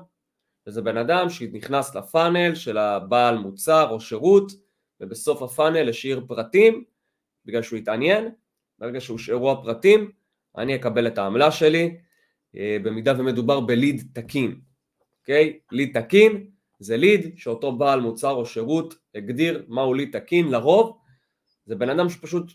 [0.66, 4.52] וזה בן אדם שנכנס לפאנל של הבעל מוצר או שירות
[5.00, 6.84] ובסוף הפאנל השאיר פרטים
[7.44, 8.30] בגלל שהוא התעניין,
[8.78, 10.10] ברגע שהושארו הפרטים
[10.58, 11.96] אני אקבל את העמלה שלי
[12.56, 14.60] אה, במידה ומדובר בליד תקין,
[15.20, 15.58] אוקיי?
[15.72, 16.46] ליד תקין
[16.78, 20.98] זה ליד שאותו בעל מוצר או שירות הגדיר מהו ליד תקין, לרוב
[21.66, 22.52] זה בן אדם שפשוט,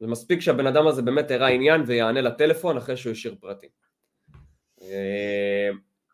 [0.00, 3.70] זה מספיק שהבן אדם הזה באמת הראה עניין ויענה לטלפון אחרי שהוא השאיר פרטים.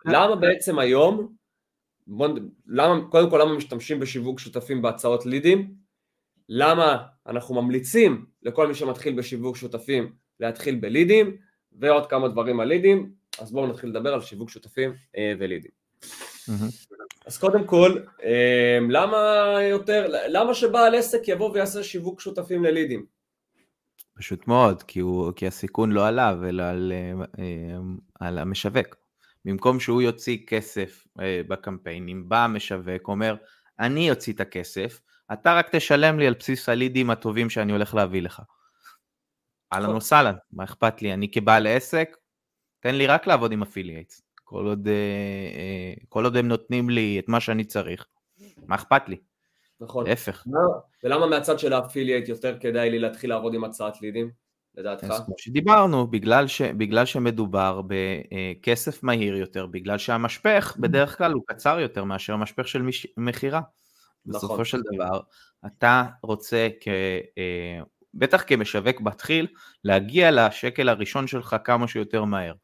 [0.06, 1.32] אה, למה בעצם היום,
[2.06, 2.28] בוא,
[2.66, 5.74] למה, קודם כל למה משתמשים בשיווק שותפים בהצעות לידים?
[6.48, 11.36] למה אנחנו ממליצים לכל מי שמתחיל בשיווק שותפים להתחיל בלידים
[11.72, 15.70] ועוד כמה דברים על לידים, אז בואו נתחיל לדבר על שיווק שותפים אה, ולידים.
[17.26, 19.16] אז קודם כל, אה, למה
[19.62, 23.06] יותר, למה שבעל עסק יבוא ויעשה שיווק שותפים ללידים?
[24.14, 26.92] פשוט מאוד, כי, הוא, כי הסיכון לא עליו, אלא על,
[27.38, 27.76] אה,
[28.20, 29.05] על המשווק.
[29.46, 31.06] במקום שהוא יוציא כסף
[31.48, 33.36] בקמפיינים, בא המשווק, אומר,
[33.80, 35.00] אני אוציא את הכסף,
[35.32, 38.42] אתה רק תשלם לי על בסיס הלידים הטובים שאני הולך להביא לך.
[39.72, 39.96] אהלן נכון.
[39.96, 41.12] וסהלן, מה אכפת לי?
[41.14, 42.16] אני כבעל עסק,
[42.80, 44.22] תן לי רק לעבוד עם אפילייטס.
[44.44, 48.06] כל עוד, אה, אה, כל עוד הם נותנים לי את מה שאני צריך,
[48.66, 49.16] מה אכפת לי?
[49.80, 50.06] נכון.
[50.06, 50.44] להפך.
[51.04, 54.30] ולמה מהצד של ה affiliate יותר כדאי לי להתחיל לעבוד עם הצעת לידים,
[54.76, 55.04] לדעתך?
[55.04, 61.42] אז כמו שדיברנו, בגלל, ש, בגלל שמדובר בכסף מהיר יותר, בגלל שהמשפך בדרך כלל הוא
[61.46, 62.82] קצר יותר מאשר המשפך של
[63.16, 63.60] מכירה.
[64.26, 64.40] נכון.
[64.40, 65.20] בסופו של דבר,
[65.66, 66.88] אתה רוצה כ...
[67.38, 67.80] אה,
[68.14, 69.46] בטח כמשווק מתחיל,
[69.84, 72.54] להגיע לשקל הראשון שלך כמה שיותר מהר.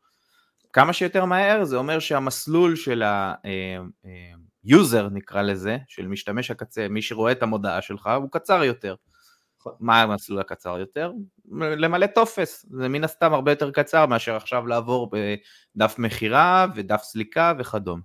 [0.72, 6.88] כמה שיותר מהר זה אומר שהמסלול של ה-user אה, אה, נקרא לזה, של משתמש הקצה,
[6.88, 8.94] מי שרואה את המודעה שלך, הוא קצר יותר.
[9.80, 11.12] מה המסלול הקצר יותר?
[11.52, 17.52] למלא טופס, זה מן הסתם הרבה יותר קצר מאשר עכשיו לעבור בדף מכירה ודף סליקה
[17.58, 18.00] וכדום.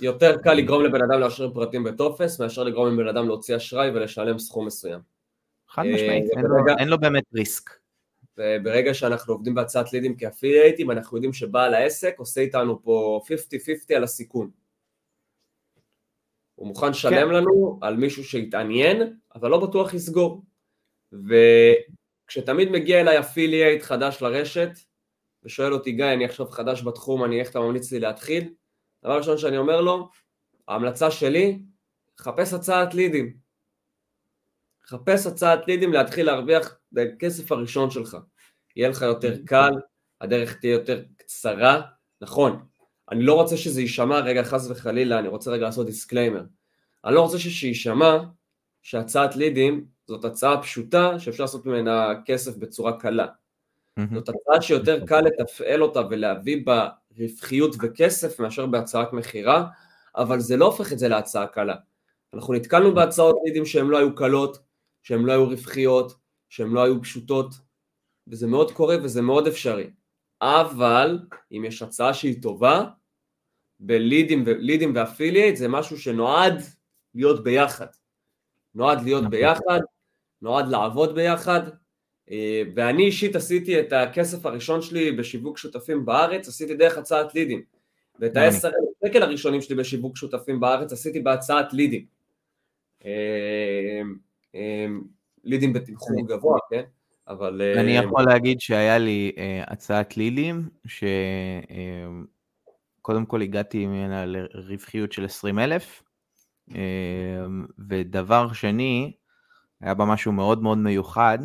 [0.00, 4.38] יותר קל לגרום לבן אדם לאשר פרטים בטופס מאשר לגרום לבן אדם להוציא אשראי ולשלם
[4.38, 5.00] סכום מסוים.
[5.68, 7.70] חד משמעית, אה, אין לו באמת ריסק.
[8.38, 14.04] וברגע שאנחנו עובדים בהצעת לידים כאפילייטים, אנחנו יודעים שבעל העסק עושה איתנו פה 50-50 על
[14.04, 14.50] הסיכון.
[16.54, 17.34] הוא מוכן לשלם כן.
[17.34, 20.42] לנו על מישהו שהתעניין, אבל לא בטוח יסגור.
[21.12, 24.70] וכשתמיד מגיע אליי אפילייט חדש לרשת,
[25.44, 28.54] ושואל אותי, גיא, אני עכשיו חדש בתחום, אני, איך אתה ממליץ לי להתחיל?
[29.04, 30.08] דבר ראשון שאני אומר לו,
[30.68, 31.58] ההמלצה שלי,
[32.20, 33.36] חפש הצעת לידים.
[34.86, 38.16] חפש הצעת לידים להתחיל להרוויח את הכסף הראשון שלך.
[38.76, 39.72] יהיה לך יותר קל,
[40.20, 41.80] הדרך תהיה יותר קצרה,
[42.20, 42.66] נכון,
[43.10, 46.44] אני לא רוצה שזה יישמע, רגע חס וחלילה, אני רוצה רגע לעשות disclaimer.
[47.04, 48.18] אני לא רוצה שיישמע
[48.82, 53.26] שהצעת לידים זאת הצעה פשוטה שאפשר לעשות ממנה כסף בצורה קלה.
[54.14, 59.66] זאת הצעה שיותר קל לתפעל אותה ולהביא בה רווחיות וכסף מאשר בהצעת מכירה,
[60.16, 61.74] אבל זה לא הופך את זה להצעה קלה.
[62.34, 64.58] אנחנו נתקלנו בהצעות לידים שהן לא היו קלות,
[65.02, 66.12] שהן לא היו רווחיות,
[66.48, 67.54] שהן לא היו פשוטות,
[68.28, 69.90] וזה מאוד קורה וזה מאוד אפשרי.
[70.42, 71.18] אבל
[71.52, 72.84] אם יש הצעה שהיא טובה,
[73.80, 76.62] בלידים, לידים ואפילייט זה משהו שנועד
[77.14, 77.86] להיות ביחד.
[78.74, 79.30] נועד להיות נכון.
[79.30, 79.80] ביחד,
[80.42, 81.60] נועד לעבוד ביחד,
[82.30, 87.62] אה, ואני אישית עשיתי את הכסף הראשון שלי בשיווק שותפים בארץ, עשיתי דרך הצעת לידים.
[88.20, 88.70] ואת העשר
[89.06, 92.04] שקל הראשונים שלי בשיווק שותפים בארץ עשיתי בהצעת לידים.
[93.04, 94.00] אה,
[94.54, 94.86] אה,
[95.44, 96.82] לידים בתמחור גבוה, כן?
[97.28, 97.62] אבל...
[97.76, 99.32] אני יכול להגיד שהיה לי
[99.66, 100.68] הצעת לידים,
[102.96, 106.02] שקודם כל הגעתי ממנה לרווחיות של 20 אלף,
[107.88, 109.12] ודבר שני,
[109.80, 111.38] היה בה משהו מאוד מאוד מיוחד,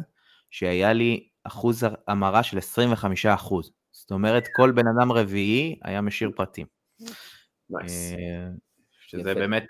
[0.52, 3.72] שהיה לי אחוז המרה של 25 אחוז.
[3.92, 6.66] זאת אומרת, כל בן אדם רביעי היה משאיר פרטים.
[7.82, 8.48] אה,
[9.08, 9.66] שזה באמת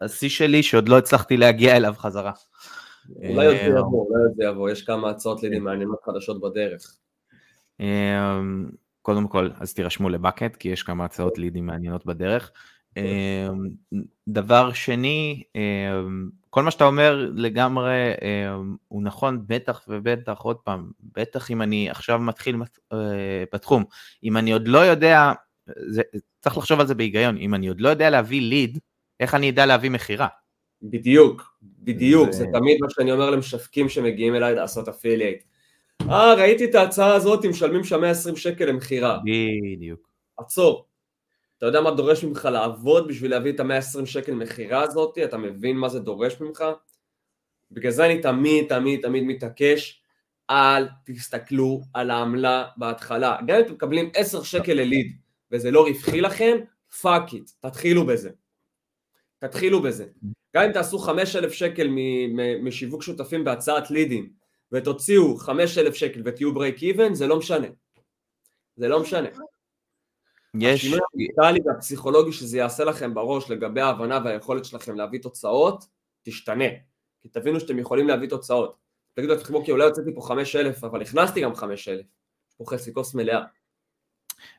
[0.00, 2.32] השיא שלי שעוד לא הצלחתי להגיע אליו חזרה.
[3.16, 6.40] אולי עוד זה אה, יבוא, אולי עוד זה יבוא, יש כמה הצעות לידים מעניינות חדשות
[6.40, 6.96] בדרך.
[7.80, 8.40] אה,
[9.02, 12.52] קודם כל, אז תירשמו לבקט, כי יש כמה הצעות לידים מעניינות בדרך.
[12.96, 13.68] אמ,
[14.28, 20.90] דבר שני, אמ, כל מה שאתה אומר לגמרי אמ, הוא נכון, בטח ובטח, עוד פעם,
[21.16, 22.56] בטח אם אני עכשיו מתחיל
[22.92, 23.84] אה, בתחום,
[24.24, 25.32] אם אני עוד לא יודע,
[25.86, 26.02] זה,
[26.40, 28.78] צריך לחשוב על זה בהיגיון, אם אני עוד לא יודע להביא ליד,
[29.20, 30.28] איך אני אדע להביא מכירה?
[30.82, 32.38] בדיוק, בדיוק, זה...
[32.38, 35.44] זה תמיד מה שאני אומר למשווקים שמגיעים אליי לעשות אפילייט.
[36.08, 39.18] אה, ראיתי את ההצעה הזאת, משלמים שם 120 שקל למכירה.
[39.24, 40.08] בדיוק.
[40.38, 40.89] עצור.
[41.60, 45.18] אתה יודע מה דורש ממך לעבוד בשביל להביא את ה-120 שקל מכירה הזאת?
[45.24, 46.64] אתה מבין מה זה דורש ממך?
[47.70, 50.02] בגלל זה אני תמיד תמיד תמיד מתעקש,
[50.50, 53.38] אל תסתכלו על העמלה בהתחלה.
[53.46, 55.16] גם אם אתם מקבלים 10 שקל לליד
[55.52, 56.56] וזה לא רווחי לכם,
[57.00, 58.30] fuck it, תתחילו בזה.
[59.38, 60.06] תתחילו בזה.
[60.56, 61.88] גם אם תעשו 5,000 שקל
[62.62, 64.30] משיווק שותפים בהצעת לידים
[64.72, 67.68] ותוציאו 5,000 שקל ותהיו break even, זה לא משנה.
[68.76, 69.28] זה לא משנה.
[70.54, 70.80] יש...
[70.80, 75.84] השינוי המנטלי והפסיכולוגי שזה יעשה לכם בראש לגבי ההבנה והיכולת שלכם להביא תוצאות,
[76.22, 76.64] תשתנה.
[77.22, 78.76] כי תבינו שאתם יכולים להביא תוצאות.
[79.14, 82.06] תגידו לעצמכם, אוקיי, אולי הוצאתי פה 5,000, אבל הכנסתי גם 5,000.
[82.50, 83.40] יש פה חצי כוס מלאה.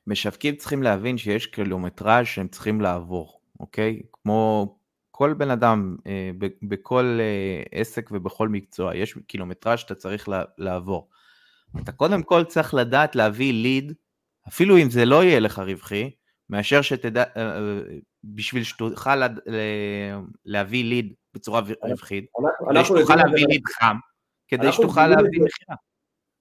[0.07, 4.01] משווקים צריכים להבין שיש קילומטראז' שהם צריכים לעבור, אוקיי?
[4.11, 4.75] כמו
[5.11, 6.31] כל בן אדם, אה,
[6.63, 11.09] בכל אה, עסק ובכל מקצוע, יש קילומטראז' שאתה צריך לעבור.
[11.83, 13.93] אתה קודם כל צריך לדעת להביא ליד
[14.47, 16.11] אפילו אם זה לא יהיה לך רווחי,
[16.49, 17.79] מאשר שתדע, אה, אה,
[18.23, 19.15] בשביל שתוכל
[20.45, 22.25] להביא ליד בצורה רווחית,
[22.69, 23.95] כדי שתוכל להביא ליד חם,
[24.47, 25.75] כדי שתוכל להביא מכירה.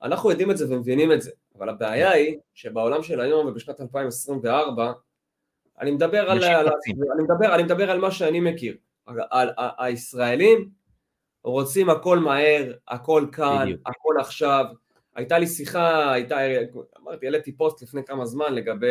[0.02, 4.92] אנחנו יודעים את זה ומבינים את זה, אבל הבעיה היא שבעולם של היום ובשנת 2024,
[5.80, 6.68] אני מדבר על, על,
[7.14, 8.76] אני מדבר, אני מדבר על מה שאני מכיר.
[9.06, 10.70] על, על, הישראלים
[11.44, 13.80] רוצים הכל מהר, הכל כאן, בדיוק.
[13.86, 14.64] הכל עכשיו.
[15.14, 16.36] הייתה לי שיחה, הייתה,
[17.10, 18.86] אמרתי, העליתי פוסט לפני כמה זמן לגבי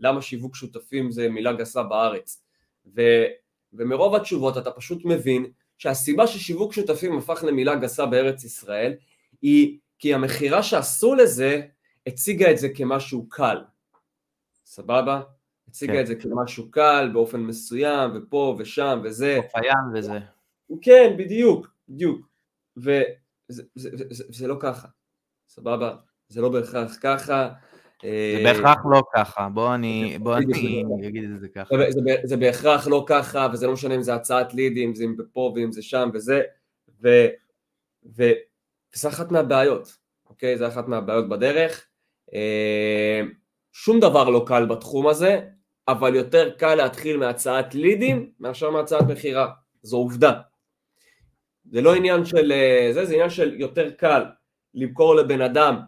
[0.00, 2.42] למה שיווק שותפים זה מילה גסה בארץ.
[2.96, 3.02] ו,
[3.72, 8.94] ומרוב התשובות אתה פשוט מבין שהסיבה ששיווק שותפים הפך למילה גסה בארץ ישראל
[9.42, 11.60] היא כי המכירה שעשו לזה
[12.06, 13.56] הציגה את זה כמשהו קל.
[14.64, 15.20] סבבה?
[15.68, 16.00] הציגה כן.
[16.00, 19.40] את זה כמשהו קל באופן מסוים ופה ושם וזה.
[19.54, 20.18] הים וזה.
[20.82, 22.26] כן, בדיוק, בדיוק.
[22.76, 23.02] וזה
[23.48, 24.88] זה, זה, זה, זה לא ככה.
[25.48, 25.96] סבבה?
[26.30, 27.48] זה לא בהכרח ככה.
[28.02, 31.76] זה אה, בהכרח לא ככה, בוא אני, בוא אני אגיד את זה ככה.
[31.76, 35.16] זה, זה, זה בהכרח לא ככה, וזה לא משנה אם זה הצעת לידים, זה אם
[35.32, 36.42] פה ואם זה שם וזה,
[37.02, 37.08] ו,
[38.16, 38.30] ו,
[38.94, 39.96] וזה אחת מהבעיות,
[40.28, 40.58] אוקיי?
[40.58, 41.86] זה אחת מהבעיות בדרך.
[42.34, 43.20] אה,
[43.72, 45.40] שום דבר לא קל בתחום הזה,
[45.88, 49.48] אבל יותר קל להתחיל מהצעת לידים מאשר מהצעת מכירה,
[49.82, 50.32] זו עובדה.
[51.72, 54.24] זה לא עניין של אה, זה, זה עניין של יותר קל
[54.74, 55.80] למכור לבן אדם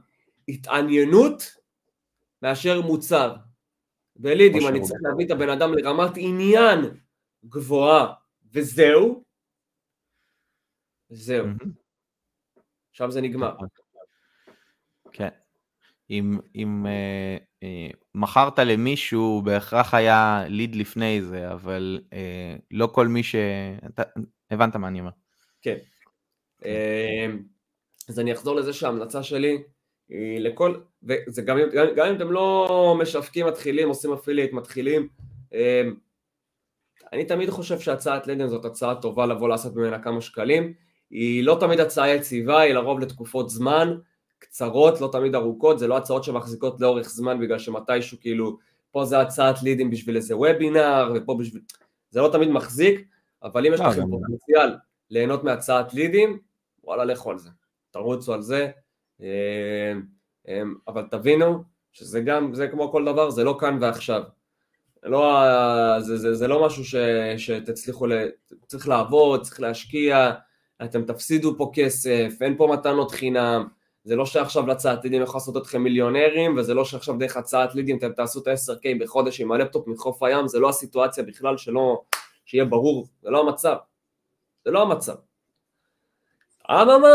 [0.49, 1.57] התעניינות
[2.43, 3.37] מאשר מוצר.
[4.17, 6.81] וליד, אם אני צריך להביא את הבן אדם לרמת עניין
[7.45, 8.13] גבוהה
[8.53, 9.25] וזהו,
[11.09, 11.47] זהו.
[12.93, 13.55] שם זה נגמר.
[15.13, 15.29] כן.
[16.11, 23.09] אם, אם אה, אה, מכרת למישהו, בהכרח היה ליד לפני זה, אבל אה, לא כל
[23.09, 23.35] מי ש...
[23.87, 24.03] אתה,
[24.51, 25.11] הבנת מה אני אומר.
[25.63, 25.77] כן.
[26.59, 26.69] כן.
[26.69, 27.27] אה,
[28.09, 29.63] אז אני אחזור לזה שההמלצה שלי
[30.39, 35.09] לכל, וזה גם, גם, גם אם אתם לא משווקים מתחילים, עושים אפילייט מתחילים,
[35.53, 35.95] אמ,
[37.13, 40.73] אני תמיד חושב שהצעת לדן זאת הצעה טובה לבוא לעשות ממנה כמה שקלים,
[41.11, 43.97] היא לא תמיד הצעה יציבה, היא לרוב לתקופות זמן
[44.39, 48.59] קצרות, לא תמיד ארוכות, זה לא הצעות שמחזיקות לאורך זמן בגלל שמתישהו כאילו,
[48.91, 51.63] פה זה הצעת לידים בשביל איזה וובינר, ופה בשביל,
[52.11, 53.07] זה לא תמיד מחזיק,
[53.43, 54.77] אבל אם יש אה, לכם פוטנציאל
[55.11, 56.39] ליהנות מהצעת לידים,
[56.85, 57.51] וואלה לכו על זה.
[57.91, 58.71] תרוצו על זה, אה, אה,
[60.89, 64.23] אבל תבינו שזה גם, זה כמו כל דבר, זה לא כאן ועכשיו.
[65.03, 65.45] לא,
[66.01, 66.95] זה, זה, זה לא משהו ש,
[67.37, 68.13] שתצליחו, ל,
[68.67, 70.33] צריך לעבוד, צריך להשקיע,
[70.85, 73.69] אתם תפסידו פה כסף, אין פה מתנות חינם,
[74.05, 77.99] זה לא שעכשיו להצעת לידים יכול לעשות אתכם מיליונרים, וזה לא שעכשיו דרך הצעת לידים
[77.99, 82.03] אתם תעשו את ה-10K בחודש עם הלפטופ מחוף הים, זה לא הסיטואציה בכלל שלא,
[82.45, 83.77] שיהיה ברור, זה לא המצב.
[84.65, 85.15] זה לא המצב.
[86.71, 87.09] אממה,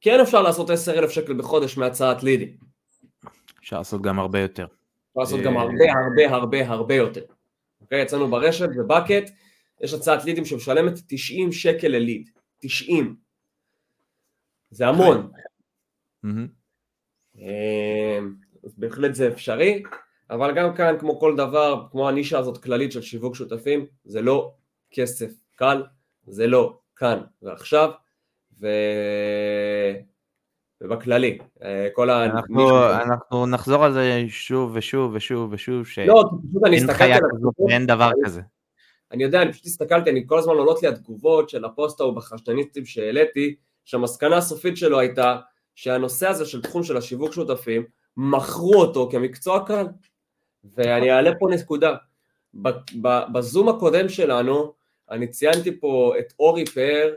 [0.00, 2.56] כן אפשר לעשות 10,000 שקל בחודש מהצעת לידים.
[3.60, 4.64] אפשר לעשות גם הרבה יותר.
[4.64, 7.22] אפשר לעשות גם אה, הרבה הרבה הרבה הרבה יותר.
[7.80, 9.30] אוקיי, יצאנו ברשת, בבקט,
[9.80, 12.30] יש הצעת לידים שמשלמת 90 שקל לליד.
[12.58, 13.16] 90.
[14.70, 15.30] זה המון.
[18.64, 19.82] אז בהחלט זה אפשרי,
[20.30, 24.54] אבל גם כאן, כמו כל דבר, כמו הנישה הזאת כללית של שיווק שותפים, זה לא
[24.90, 25.82] כסף קל,
[26.26, 27.90] זה לא כאן ועכשיו.
[28.60, 28.66] ו...
[30.80, 31.38] ובכללי.
[31.62, 32.24] אה, כל ה...
[32.24, 36.24] אנחנו, אנחנו נחזור על זה שוב ושוב ושוב ושוב, שאין לא,
[36.64, 38.40] על כזאת ואין דבר כזה.
[39.12, 42.84] אני יודע, אני פשוט הסתכלתי, אני כל הזמן עולות לי התגובות של הפוסט ההוא בחשדניסטים
[42.84, 45.36] שהעליתי, שהמסקנה הסופית שלו הייתה
[45.74, 47.84] שהנושא הזה של תחום של השיווק שותפים,
[48.16, 49.86] מכרו אותו כמקצוע קל.
[50.64, 51.94] ואני אעלה פה נקודה.
[53.32, 54.72] בזום הקודם שלנו,
[55.10, 57.14] אני ציינתי פה את אורי פאר,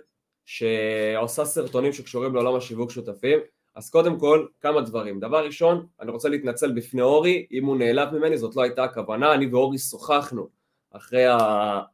[0.51, 3.39] שעושה סרטונים שקשורים לעולם השיווק שותפים,
[3.75, 5.19] אז קודם כל, כמה דברים.
[5.19, 9.33] דבר ראשון, אני רוצה להתנצל בפני אורי, אם הוא נעלב ממני, זאת לא הייתה הכוונה,
[9.33, 10.49] אני ואורי שוחחנו
[10.91, 11.37] אחרי, ה,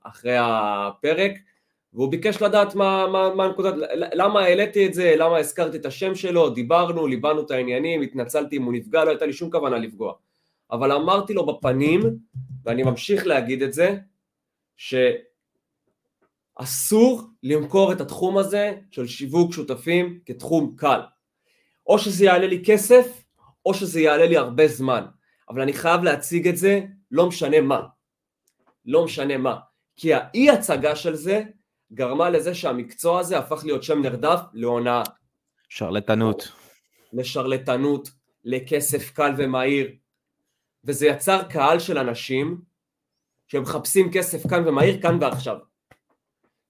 [0.03, 1.31] אחרי הפרק,
[1.93, 3.73] והוא ביקש לדעת מה, מה, מה הנקודת,
[4.13, 8.63] למה העליתי את זה, למה הזכרתי את השם שלו, דיברנו, ליבנו את העניינים, התנצלתי אם
[8.63, 10.13] הוא נפגע, לא הייתה לי שום כוונה לפגוע.
[10.71, 12.01] אבל אמרתי לו בפנים,
[12.65, 13.97] ואני ממשיך להגיד את זה,
[16.57, 20.99] שאסור למכור את התחום הזה של שיווק שותפים כתחום קל.
[21.87, 23.23] או שזה יעלה לי כסף,
[23.65, 25.05] או שזה יעלה לי הרבה זמן.
[25.49, 26.81] אבל אני חייב להציג את זה,
[27.11, 27.81] לא משנה מה.
[28.85, 29.55] לא משנה מה.
[29.95, 31.43] כי האי הצגה של זה
[31.93, 35.03] גרמה לזה שהמקצוע הזה הפך להיות שם נרדף להונאה.
[35.69, 36.51] שרלטנות.
[37.13, 38.09] לשרלטנות,
[38.43, 39.91] לכסף קל ומהיר.
[40.83, 42.61] וזה יצר קהל של אנשים
[43.47, 45.57] שמחפשים כסף כאן ומהיר, כאן ועכשיו.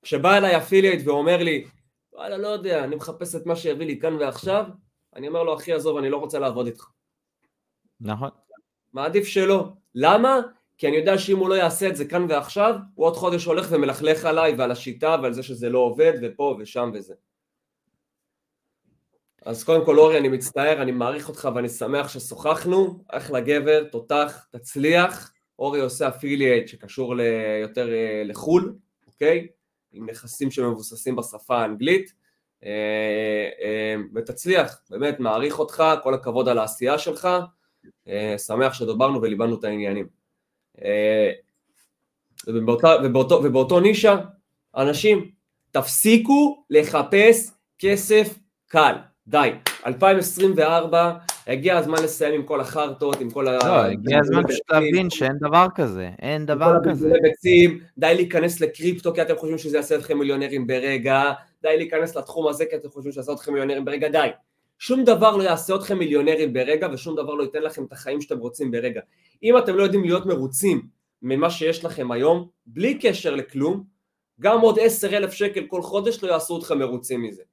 [0.07, 1.67] כשבא אליי אפילייט ואומר לי,
[2.13, 4.65] וואלה, לא יודע, אני מחפש את מה שיביא לי כאן ועכשיו,
[5.15, 6.85] אני אומר לו, אחי, עזוב, אני לא רוצה לעבוד איתך.
[8.01, 8.29] נכון.
[8.93, 9.67] מעדיף שלא.
[9.95, 10.39] למה?
[10.77, 13.67] כי אני יודע שאם הוא לא יעשה את זה כאן ועכשיו, הוא עוד חודש הולך
[13.71, 17.13] ומלכלך עליי ועל השיטה ועל זה שזה לא עובד ופה ושם וזה.
[19.45, 24.47] אז קודם כל אורי אני מצטער, אני מעריך אותך ואני שמח ששוחחנו, אחלה גבר, תותח,
[24.51, 27.21] תצליח, אורי עושה אפילייט שקשור
[27.61, 28.75] יותר אה, לחו"ל,
[29.07, 29.47] אוקיי?
[29.97, 32.13] עם נכסים שמבוססים בשפה האנגלית,
[32.63, 32.69] אה,
[33.61, 37.27] אה, ותצליח, באמת מעריך אותך, כל הכבוד על העשייה שלך,
[38.37, 40.07] שמח שדיברנו וליבנו את העניינים.
[42.47, 44.17] ובאותה, ובאותו, ובאותו נישה,
[44.77, 45.31] אנשים,
[45.71, 48.95] תפסיקו לחפש כסף קל.
[49.27, 49.49] די,
[49.85, 51.13] 2024,
[51.47, 53.57] הגיע הזמן לסיים עם כל החרטות, עם כל ה...
[53.57, 57.13] לא, הגיע הזמן פשוט להבין שאין דבר כזה, אין דבר כזה.
[57.21, 62.47] ביצים, די להיכנס לקריפטו כי אתם חושבים שזה יעשה אתכם מיליונרים ברגע, די להיכנס לתחום
[62.47, 64.27] הזה כי אתם חושבים שזה יעשה אתכם מיליונרים ברגע, די.
[64.79, 68.39] שום דבר לא יעשה אתכם מיליונרים ברגע ושום דבר לא ייתן לכם את החיים שאתם
[68.39, 69.01] רוצים ברגע.
[69.43, 70.87] אם אתם לא יודעים להיות מרוצים
[71.21, 73.83] ממה שיש לכם היום, בלי קשר לכלום,
[74.39, 77.43] גם עוד עשר אלף שקל כל חודש לא יעשו אתכם מרוצים מזה.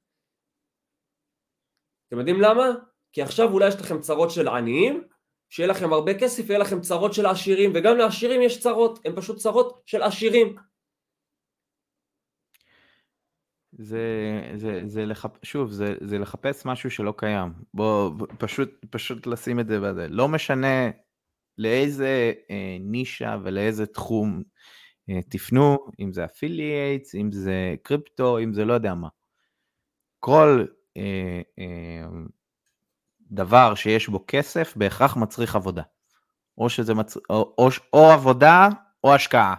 [2.07, 2.71] אתם יודעים למה?
[3.15, 5.03] כי עכשיו אולי יש לכם צרות של עניים,
[5.49, 9.37] שיהיה לכם הרבה כסף, יהיה לכם צרות של עשירים, וגם לעשירים יש צרות, הן פשוט
[9.37, 10.55] צרות של עשירים.
[13.71, 13.99] זה,
[14.55, 15.45] זה, זה לחפ...
[15.45, 17.53] שוב, זה, זה לחפש משהו שלא קיים.
[17.73, 20.07] בוא, פשוט, פשוט לשים את זה בזה.
[20.09, 20.89] לא משנה
[21.57, 24.43] לאיזה אה, נישה ולאיזה תחום
[25.09, 29.07] אה, תפנו, אם זה affiliates, אם זה קריפטו, אם זה לא יודע מה.
[30.19, 30.65] כל
[30.97, 32.07] אה, אה,
[33.31, 35.81] דבר שיש בו כסף בהכרח מצריך עבודה.
[36.57, 37.17] או שזה מצ...
[37.29, 38.69] או, או, או עבודה
[39.03, 39.55] או השקעה.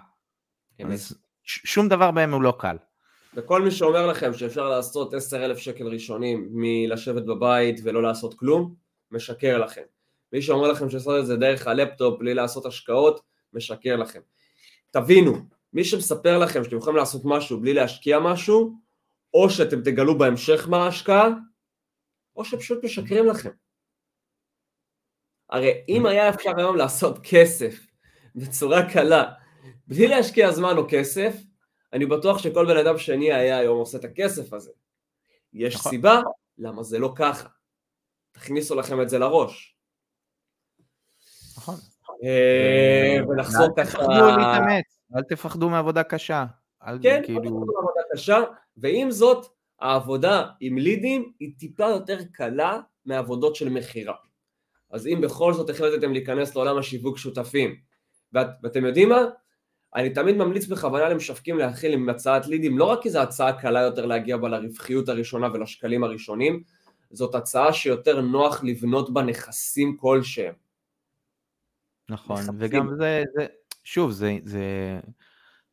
[0.91, 2.77] אז שום דבר בהם הוא לא קל.
[3.35, 8.75] וכל מי שאומר לכם שאפשר לעשות 10,000 שקל ראשונים מלשבת בבית ולא לעשות כלום,
[9.11, 9.83] משקר לכם.
[10.33, 13.21] מי שאומר לכם שעשות את זה דרך הלפטופ בלי לעשות השקעות,
[13.53, 14.21] משקר לכם.
[14.93, 15.37] תבינו,
[15.73, 18.73] מי שמספר לכם שאתם יכולים לעשות משהו בלי להשקיע משהו,
[19.35, 21.29] או שאתם תגלו בהמשך מה ההשקעה,
[22.37, 23.51] או שפשוט משקרים לכם.
[25.51, 27.87] הרי אם היה אפשר היום לעשות כסף
[28.35, 29.33] בצורה קלה,
[29.87, 31.33] בלי להשקיע זמן או כסף,
[31.93, 34.71] אני בטוח שכל בן אדם שני היה היום עושה את הכסף הזה.
[35.53, 35.91] יש נכון.
[35.91, 36.21] סיבה
[36.59, 37.49] למה זה לא ככה.
[38.33, 39.77] תכניסו לכם את זה לראש.
[41.57, 41.75] נכון.
[42.25, 43.99] אה, ונחזור ככה...
[45.17, 46.45] אל תפחדו מעבודה קשה.
[47.03, 47.41] כן, כאילו...
[47.41, 48.41] אל תפחדו מעבודה קשה,
[48.77, 54.15] ועם זאת, העבודה עם לידים היא טיפה יותר קלה מעבודות של מכירה.
[54.91, 57.77] אז אם בכל זאת החלטתם להיכנס לעולם השיווק שותפים,
[58.33, 59.25] ואת, ואתם יודעים מה?
[59.95, 63.81] אני תמיד ממליץ בכוונה למשווקים להתחיל עם הצעת לידים, לא רק כי זו הצעה קלה
[63.81, 66.63] יותר להגיע בה לרווחיות הראשונה ולשקלים הראשונים,
[67.11, 70.55] זאת הצעה שיותר נוח לבנות בה נכסים כלשהם.
[72.09, 72.55] נכון, נכסים.
[72.59, 73.47] וגם זה, זה
[73.85, 74.61] שוב, זה, זה,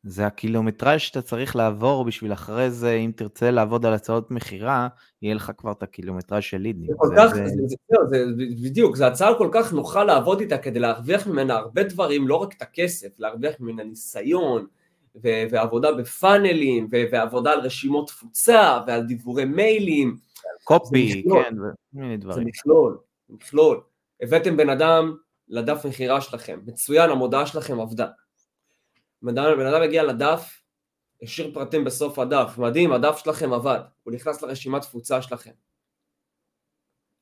[0.04, 4.88] זה הקילומטראז' שאתה צריך לעבור בשביל אחרי זה, אם תרצה לעבוד על הצעות מכירה,
[5.22, 6.90] יהיה לך כבר את הקילומטראז' של לידניק.
[6.90, 7.46] זה כל זה, כך, זה...
[7.46, 7.76] זה, זה,
[8.10, 8.24] זה,
[8.62, 12.54] בדיוק, זו הצעה כל כך נוחה לעבוד איתה כדי להרוויח ממנה הרבה דברים, לא רק
[12.56, 14.66] את הכסף, להרוויח ממנה ניסיון,
[15.50, 20.16] ועבודה בפאנלים, ועבודה על רשימות תפוצה, ועל דיבורי מיילים.
[20.64, 21.54] קופי, כן,
[21.94, 22.38] ומיני דברים.
[22.38, 22.98] זה מכלול,
[23.28, 23.80] מכלול.
[24.22, 25.14] הבאתם בן אדם
[25.48, 28.06] לדף מכירה שלכם, מצוין, המודעה שלכם עבדה.
[29.24, 30.62] בן אדם הגיע לדף,
[31.22, 35.50] השאיר פרטים בסוף הדף, מדהים, הדף שלכם עבד, הוא נכנס לרשימת תפוצה שלכם.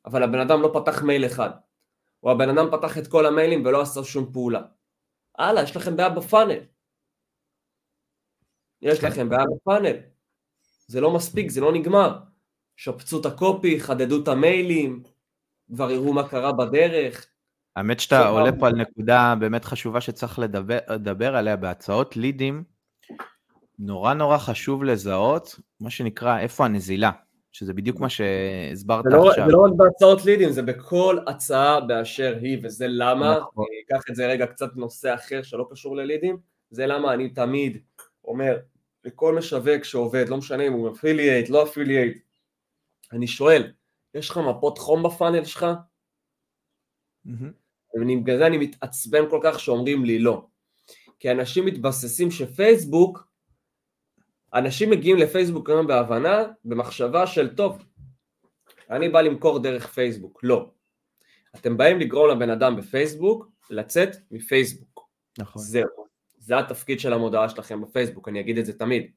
[0.05, 1.51] אבל הבן אדם לא פתח מייל אחד,
[2.23, 4.63] או הבן אדם פתח את כל המיילים ולא עשה שום פעולה.
[5.39, 6.59] הלאה, יש לכם בעיה בפאנל.
[8.83, 9.07] יש כן.
[9.07, 9.97] לכם בעיה בפאנל.
[10.87, 12.19] זה לא מספיק, זה לא נגמר.
[12.77, 15.03] שפצו את הקופי, חדדו את המיילים,
[15.75, 17.32] כבר יראו מה קרה בדרך.
[17.77, 22.65] האמת שאתה עולה פה על נקודה באמת חשובה שצריך לדבר, לדבר עליה בהצעות לידים.
[23.79, 27.11] נורא נורא חשוב לזהות מה שנקרא איפה הנזילה,
[27.53, 29.47] שזה בדיוק מה שהסברת לא, עכשיו.
[29.47, 33.65] זה לא רק בהצעות לידים, זה בכל הצעה באשר היא, וזה למה, נכון.
[33.71, 36.37] אני אקח את זה רגע קצת נושא אחר שלא קשור ללידים,
[36.71, 37.79] זה למה אני תמיד
[38.25, 38.59] אומר
[39.05, 42.19] לכל משווק שעובד, לא משנה אם הוא affiliate, לא affiliate,
[43.13, 43.73] אני שואל,
[44.15, 45.67] יש לך מפות חום ב funnel שלך?
[47.95, 50.47] ובגלל זה אני מתעצבן כל כך שאומרים לי לא.
[51.21, 53.29] כי אנשים מתבססים שפייסבוק,
[54.55, 57.85] אנשים מגיעים לפייסבוק היום בהבנה, במחשבה של טוב,
[58.91, 60.41] אני בא למכור דרך פייסבוק.
[60.43, 60.71] לא.
[61.57, 65.09] אתם באים לגרום לבן אדם בפייסבוק לצאת מפייסבוק.
[65.39, 65.63] נכון.
[65.63, 66.03] זהו.
[66.39, 69.11] זה התפקיד של המודעה שלכם בפייסבוק, אני אגיד את זה תמיד.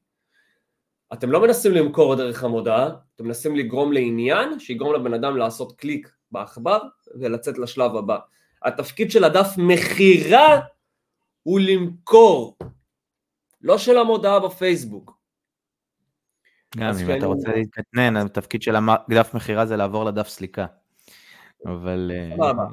[1.12, 6.10] אתם לא מנסים למכור דרך המודעה, אתם מנסים לגרום לעניין שיגרום לבן אדם לעשות קליק
[6.30, 6.78] בעכבר
[7.20, 8.18] ולצאת לשלב הבא.
[8.64, 10.60] התפקיד של הדף מכירה
[11.42, 12.58] הוא למכור,
[13.60, 15.16] לא של המודעה בפייסבוק.
[16.76, 20.66] גם אם אתה רוצה להתקטנן, התפקיד של הדף מכירה זה לעבור לדף סליקה.
[21.66, 22.10] אבל...
[22.14, 22.64] אה, סבבה.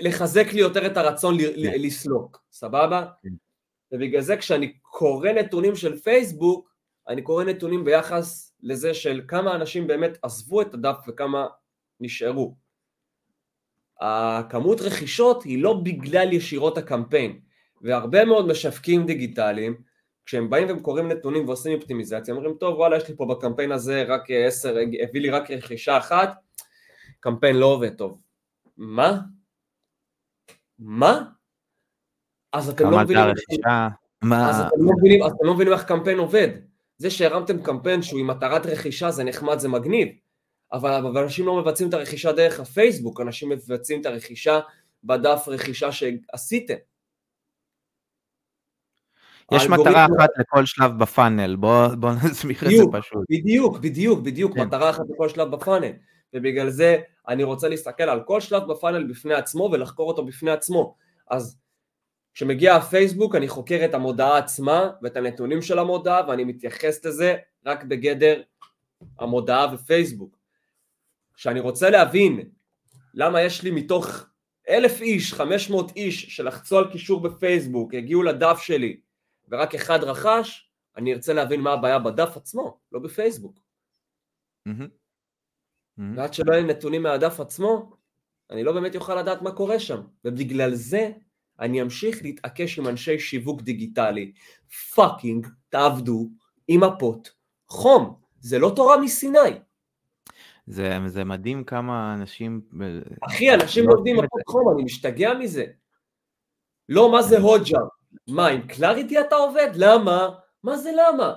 [0.00, 1.52] לחזק לי יותר את הרצון כן.
[1.56, 3.06] לסלוק, סבבה?
[3.22, 3.28] כן.
[3.92, 6.74] ובגלל זה כשאני קורא נתונים של פייסבוק,
[7.08, 11.46] אני קורא נתונים ביחס לזה של כמה אנשים באמת עזבו את הדף וכמה
[12.00, 12.56] נשארו.
[14.00, 17.40] הכמות רכישות היא לא בגלל ישירות הקמפיין,
[17.82, 19.76] והרבה מאוד משווקים דיגיטליים,
[20.26, 24.02] כשהם באים והם קוראים נתונים ועושים אופטימיזציה, אומרים טוב וואלה יש לי פה בקמפיין הזה
[24.02, 26.34] רק עשר, הביא לי רק רכישה אחת,
[27.20, 28.20] קמפיין לא עובד טוב.
[28.76, 29.18] מה?
[30.78, 31.22] מה?
[32.52, 33.24] אז אתם לא מבינים...
[34.32, 36.48] אז אתם לא מבינים, אתם לא מבינים איך קמפיין עובד.
[36.98, 40.08] זה שהרמתם קמפיין שהוא עם מטרת רכישה זה נחמד, זה מגניב,
[40.72, 44.60] אבל, אבל אנשים לא מבצעים את הרכישה דרך הפייסבוק, אנשים מבצעים את הרכישה
[45.04, 46.74] בדף רכישה שעשיתם.
[49.52, 53.24] יש מטרה אחת לכל שלב בפאנל, בוא, בוא נסמיך את זה פשוט.
[53.30, 54.60] בדיוק, בדיוק, בדיוק, כן.
[54.60, 55.92] מטרה אחת לכל שלב בפאנל,
[56.34, 56.98] ובגלל זה
[57.28, 60.94] אני רוצה להסתכל על כל שלב בפאנל בפני עצמו ולחקור אותו בפני עצמו.
[61.30, 61.58] אז
[62.34, 67.36] כשמגיע הפייסבוק אני חוקר את המודעה עצמה ואת הנתונים של המודעה ואני מתייחס לזה
[67.66, 68.42] רק בגדר
[69.18, 70.35] המודעה ופייסבוק.
[71.36, 72.50] כשאני רוצה להבין
[73.14, 74.26] למה יש לי מתוך
[74.68, 79.00] אלף איש, חמש מאות איש שלחצו על קישור בפייסבוק, הגיעו לדף שלי
[79.48, 83.60] ורק אחד רכש, אני ארצה להבין מה הבעיה בדף עצמו, לא בפייסבוק.
[86.16, 87.96] ועד שלא יהיו נתונים מהדף עצמו,
[88.50, 91.10] אני לא באמת יוכל לדעת מה קורה שם, ובגלל זה
[91.60, 94.32] אני אמשיך להתעקש עם אנשי שיווק דיגיטלי.
[94.94, 96.28] fucking תעבדו
[96.68, 97.30] עם מפות
[97.68, 99.38] חום, זה לא תורה מסיני.
[100.66, 102.60] זה, זה מדהים כמה אנשים...
[103.26, 105.64] אחי, אנשים לא עובדים מפות חום, אני משתגע מזה.
[106.88, 107.78] לא, מה זה הוג'ה?
[108.28, 109.70] מה, עם Clarity אתה עובד?
[109.74, 110.28] למה?
[110.62, 111.34] מה זה למה?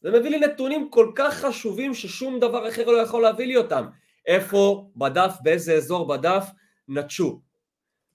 [0.00, 3.86] זה מביא לי נתונים כל כך חשובים ששום דבר אחר לא יכול להביא לי אותם.
[4.26, 6.50] איפה בדף, באיזה אזור בדף
[6.88, 7.40] נטשו.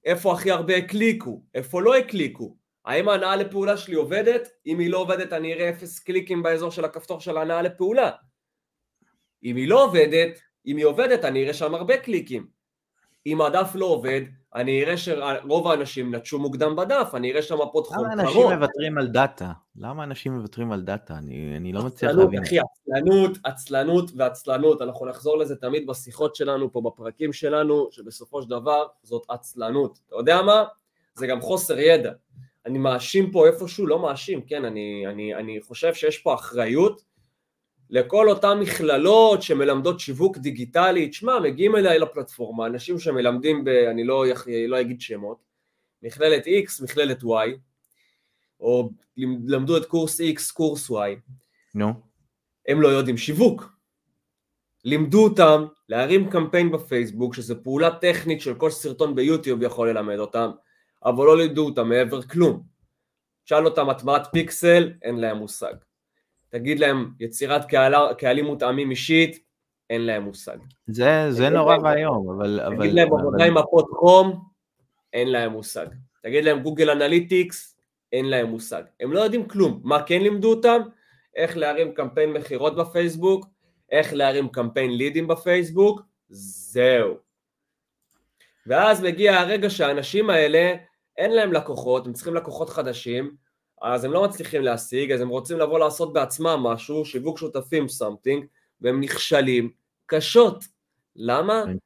[0.06, 2.56] איפה הכי הרבה הקליקו, איפה לא הקליקו,
[2.86, 4.50] האם ההנעה לפעולה שלי עובדת?
[4.66, 8.12] אם היא לא עובדת אני אראה אפס קליקים באזור של הכפתור של ההנעה לפעולה.
[9.44, 12.48] אם היא לא עובדת, אם היא עובדת אני אראה שם הרבה קליקים.
[13.26, 14.22] אם הדף לא עובד,
[14.56, 18.08] אני אראה שרוב האנשים נטשו מוקדם בדף, אני אראה שם מפות חום קרות.
[18.12, 19.52] למה אנשים מוותרים על דאטה?
[19.76, 21.18] למה אנשים מוותרים על דאטה?
[21.18, 22.44] אני, אני לא מצליח להבין.
[22.44, 28.50] אחי, עצלנות, עצלנות ועצלנות, אנחנו נחזור לזה תמיד בשיחות שלנו פה, בפרקים שלנו, שבסופו של
[28.50, 30.00] דבר זאת עצלנות.
[30.08, 30.64] אתה יודע מה?
[31.16, 32.12] זה גם חוסר ידע.
[32.66, 37.02] אני מאשים פה איפשהו, לא מאשים, כן, אני, אני, אני חושב שיש פה אחריות
[37.90, 43.68] לכל אותן מכללות שמלמדות שיווק דיגיטלי, תשמע, מגיעים אליי לפלטפורמה, אנשים שמלמדים ב...
[43.68, 44.26] אני לא,
[44.68, 45.38] לא אגיד שמות,
[46.04, 47.58] מכללת X, מכללת Y,
[48.60, 48.90] או
[49.48, 50.94] למדו את קורס X, קורס Y.
[51.76, 51.90] נו.
[51.90, 51.94] No.
[52.68, 53.80] הם לא יודעים שיווק.
[54.86, 60.52] לימדו אותם להרים קמפיין בפייסבוק, שזו פעולה טכנית של כל סרטון ביוטיוב יכול ללמד אותם,
[61.06, 62.64] אבל לא לימדו אותם מעבר כלום.
[63.46, 65.74] תשאל אותם הטמעת פיקסל, אין להם מושג.
[66.50, 69.40] תגיד להם יצירת קהלה, קהלים מותאמים אישית,
[69.90, 70.58] אין להם מושג.
[70.88, 72.60] זה, זה נורא ואיום, אבל...
[72.78, 74.44] תגיד להם עבודה עם מפות חום,
[75.14, 75.86] אין להם מושג.
[76.24, 77.78] תגיד להם Google Analytics,
[78.12, 78.84] אין להם מושג.
[79.00, 79.82] הם לא יודעים כלום.
[79.84, 80.82] מה כן לימדו אותם?
[81.36, 83.46] איך להרים קמפיין מכירות בפייסבוק,
[83.92, 87.18] איך להרים קמפיין לידים בפייסבוק, זהו.
[88.68, 90.74] ואז מגיע הרגע שהאנשים האלה,
[91.18, 93.36] אין להם לקוחות, הם צריכים לקוחות חדשים,
[93.82, 98.46] אז הם לא מצליחים להשיג, אז הם רוצים לבוא לעשות בעצמם משהו, שיווק שותפים something,
[98.82, 99.70] והם נכשלים
[100.06, 100.64] קשות.
[101.16, 101.64] למה?
[101.66, 101.78] כן.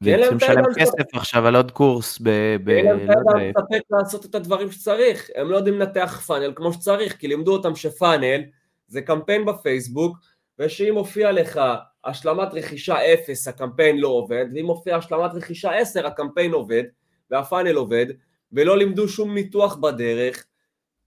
[0.00, 2.28] והם צריכים לשלם כסף עכשיו על עוד קורס ב...
[2.68, 7.16] אין להם לא מספק לעשות את הדברים שצריך, הם לא יודעים לנתח פאנל כמו שצריך,
[7.16, 8.40] כי לימדו אותם שפאנל
[8.88, 10.16] זה קמפיין בפייסבוק,
[10.58, 11.60] ושאם מופיע לך
[12.04, 16.84] השלמת רכישה 0 הקמפיין לא עובד, ואם מופיע השלמת רכישה 10 הקמפיין עובד,
[17.30, 18.06] והפאנל עובד,
[18.52, 20.44] ולא לימדו שום ניתוח בדרך,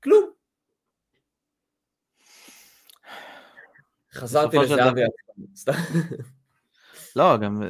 [0.03, 0.29] כלום.
[4.13, 5.01] חזרתי לזה אבי.
[7.15, 7.61] לא, גם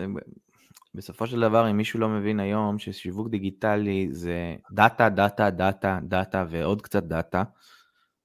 [0.97, 6.45] בסופו של דבר, אם מישהו לא מבין היום ששיווק דיגיטלי זה דאטה, דאטה, דאטה, דאטה
[6.49, 7.43] ועוד קצת דאטה,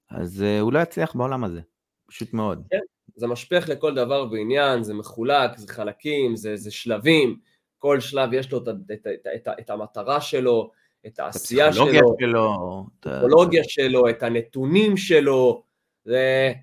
[0.09, 1.61] אז אה, הוא לא יצליח בעולם הזה,
[2.05, 2.63] פשוט מאוד.
[2.69, 2.79] כן,
[3.15, 7.39] זה משפך לכל דבר ועניין, זה מחולק, זה חלקים, זה, זה שלבים,
[7.77, 10.71] כל שלב יש לו את, את, את, את, את המטרה שלו,
[11.07, 11.85] את העשייה שלו,
[12.19, 15.63] שלו, את הפסיכולוגיה שלו, את הנתונים שלו,
[16.05, 16.53] זה...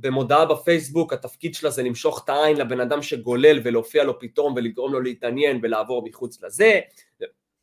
[0.00, 4.92] במודעה בפייסבוק התפקיד שלה זה למשוך את העין לבן אדם שגולל ולהופיע לו פתאום ולגרום
[4.92, 6.80] לו להתעניין ולעבור מחוץ לזה,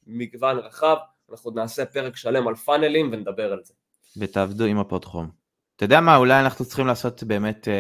[0.08, 0.96] מגוון רחב,
[1.32, 3.74] אנחנו נעשה פרק שלם על פאנלים ונדבר על זה.
[4.18, 5.30] ותעבדו עם הפוד חום.
[5.76, 7.74] אתה יודע מה, אולי אנחנו צריכים לעשות באמת אה,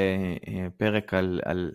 [0.47, 1.71] אה, פרק על, על,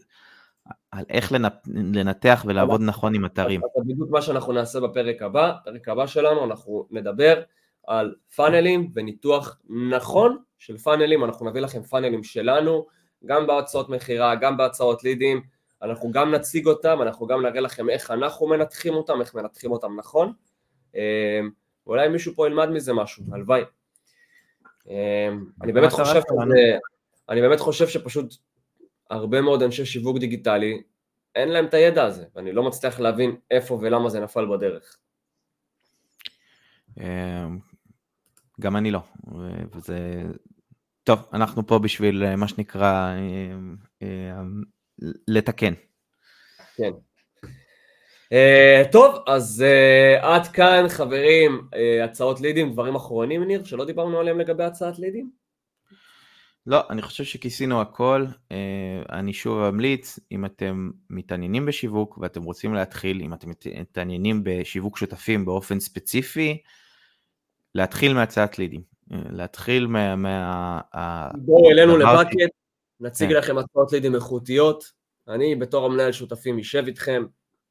[0.91, 1.33] על איך
[1.67, 3.61] לנתח ולעבוד נכון עם אתרים.
[3.61, 7.43] זה בדיוק מה שאנחנו נעשה בפרק הבא, פרק הבא שלנו אנחנו נדבר
[7.87, 9.61] על פאנלים וניתוח
[9.91, 12.87] נכון של פאנלים, אנחנו נביא לכם פאנלים שלנו,
[13.27, 15.43] גם בהצעות מכירה, גם בהצעות לידים,
[15.83, 19.97] אנחנו גם נציג אותם, אנחנו גם נראה לכם איך אנחנו מנתחים אותם, איך מנתחים אותם
[19.97, 20.33] נכון.
[20.95, 21.51] אמ,
[21.87, 23.63] אולי מישהו פה ילמד מזה משהו, הלוואי.
[24.87, 26.79] אמ, אני באמת חושב שזה,
[27.29, 28.35] אני באמת חושב שפשוט
[29.11, 30.83] הרבה מאוד אנשי שיווק דיגיטלי,
[31.35, 34.99] אין להם את הידע הזה, ואני לא מצליח להבין איפה ולמה זה נפל בדרך.
[37.01, 37.59] אמ,
[38.61, 39.01] גם אני לא,
[39.75, 40.23] וזה...
[41.05, 43.55] טוב, אנחנו פה בשביל אה, מה שנקרא אה,
[44.03, 44.43] אה,
[45.29, 45.73] לתקן.
[46.77, 46.91] כן.
[48.93, 49.65] טוב, אז
[50.21, 51.69] עד כאן חברים,
[52.05, 55.42] הצעות לידים, דברים אחרונים ניר, שלא דיברנו עליהם לגבי הצעת לידים?
[56.67, 58.27] לא, אני חושב שכיסינו הכל.
[59.11, 65.45] אני שוב אמליץ, אם אתם מתעניינים בשיווק ואתם רוצים להתחיל, אם אתם מתעניינים בשיווק שותפים
[65.45, 66.63] באופן ספציפי,
[67.75, 68.83] להתחיל מהצעת לידים.
[69.11, 70.17] להתחיל מה...
[70.17, 70.81] מה
[71.35, 72.51] בואו אלינו לבקט,
[73.01, 73.37] נציג כן.
[73.37, 74.85] לכם הצעות לידים איכותיות.
[75.29, 77.25] אני בתור המנהל שותפים יישב איתכם,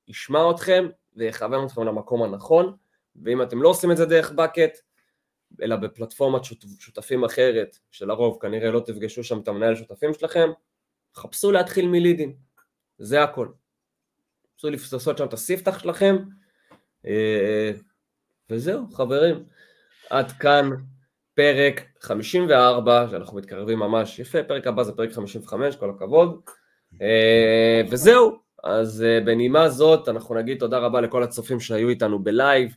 [0.08, 2.76] ישמע אתכם ויכוון אתכם למקום הנכון,
[3.24, 4.78] ואם אתם לא עושים את זה דרך בקט,
[5.62, 6.42] אלא בפלטפורמת
[6.80, 10.50] שותפים אחרת, שלרוב כנראה לא תפגשו שם את המנהל שותפים שלכם,
[11.16, 12.36] חפשו להתחיל מלידים,
[12.98, 13.48] זה הכל.
[14.56, 16.18] חפשו לעשות שם את הספתח שלכם,
[17.06, 17.72] אה,
[18.50, 19.44] וזהו, חברים.
[20.10, 20.70] עד כאן
[21.34, 26.42] פרק 54, שאנחנו מתקרבים ממש יפה, פרק הבא זה פרק 55, כל הכבוד.
[27.02, 32.76] אה, וזהו, אז אה, בנימה זאת אנחנו נגיד תודה רבה לכל הצופים שהיו איתנו בלייב,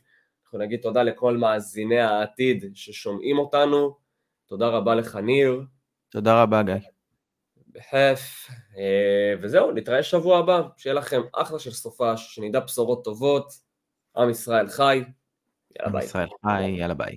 [0.55, 3.97] אנחנו נגיד תודה לכל מאזיני העתיד ששומעים אותנו,
[4.45, 5.61] תודה רבה לך ניר.
[6.09, 6.73] תודה רבה גיא.
[7.67, 13.53] בכיף, אה, וזהו, נתראה שבוע הבא, שיהיה לכם אחלה של סופש, שנדע בשורות טובות,
[14.17, 15.03] עם ישראל חי.
[15.79, 16.03] יאללה ביי.
[16.03, 17.15] ישראל חי, יאללה ביי.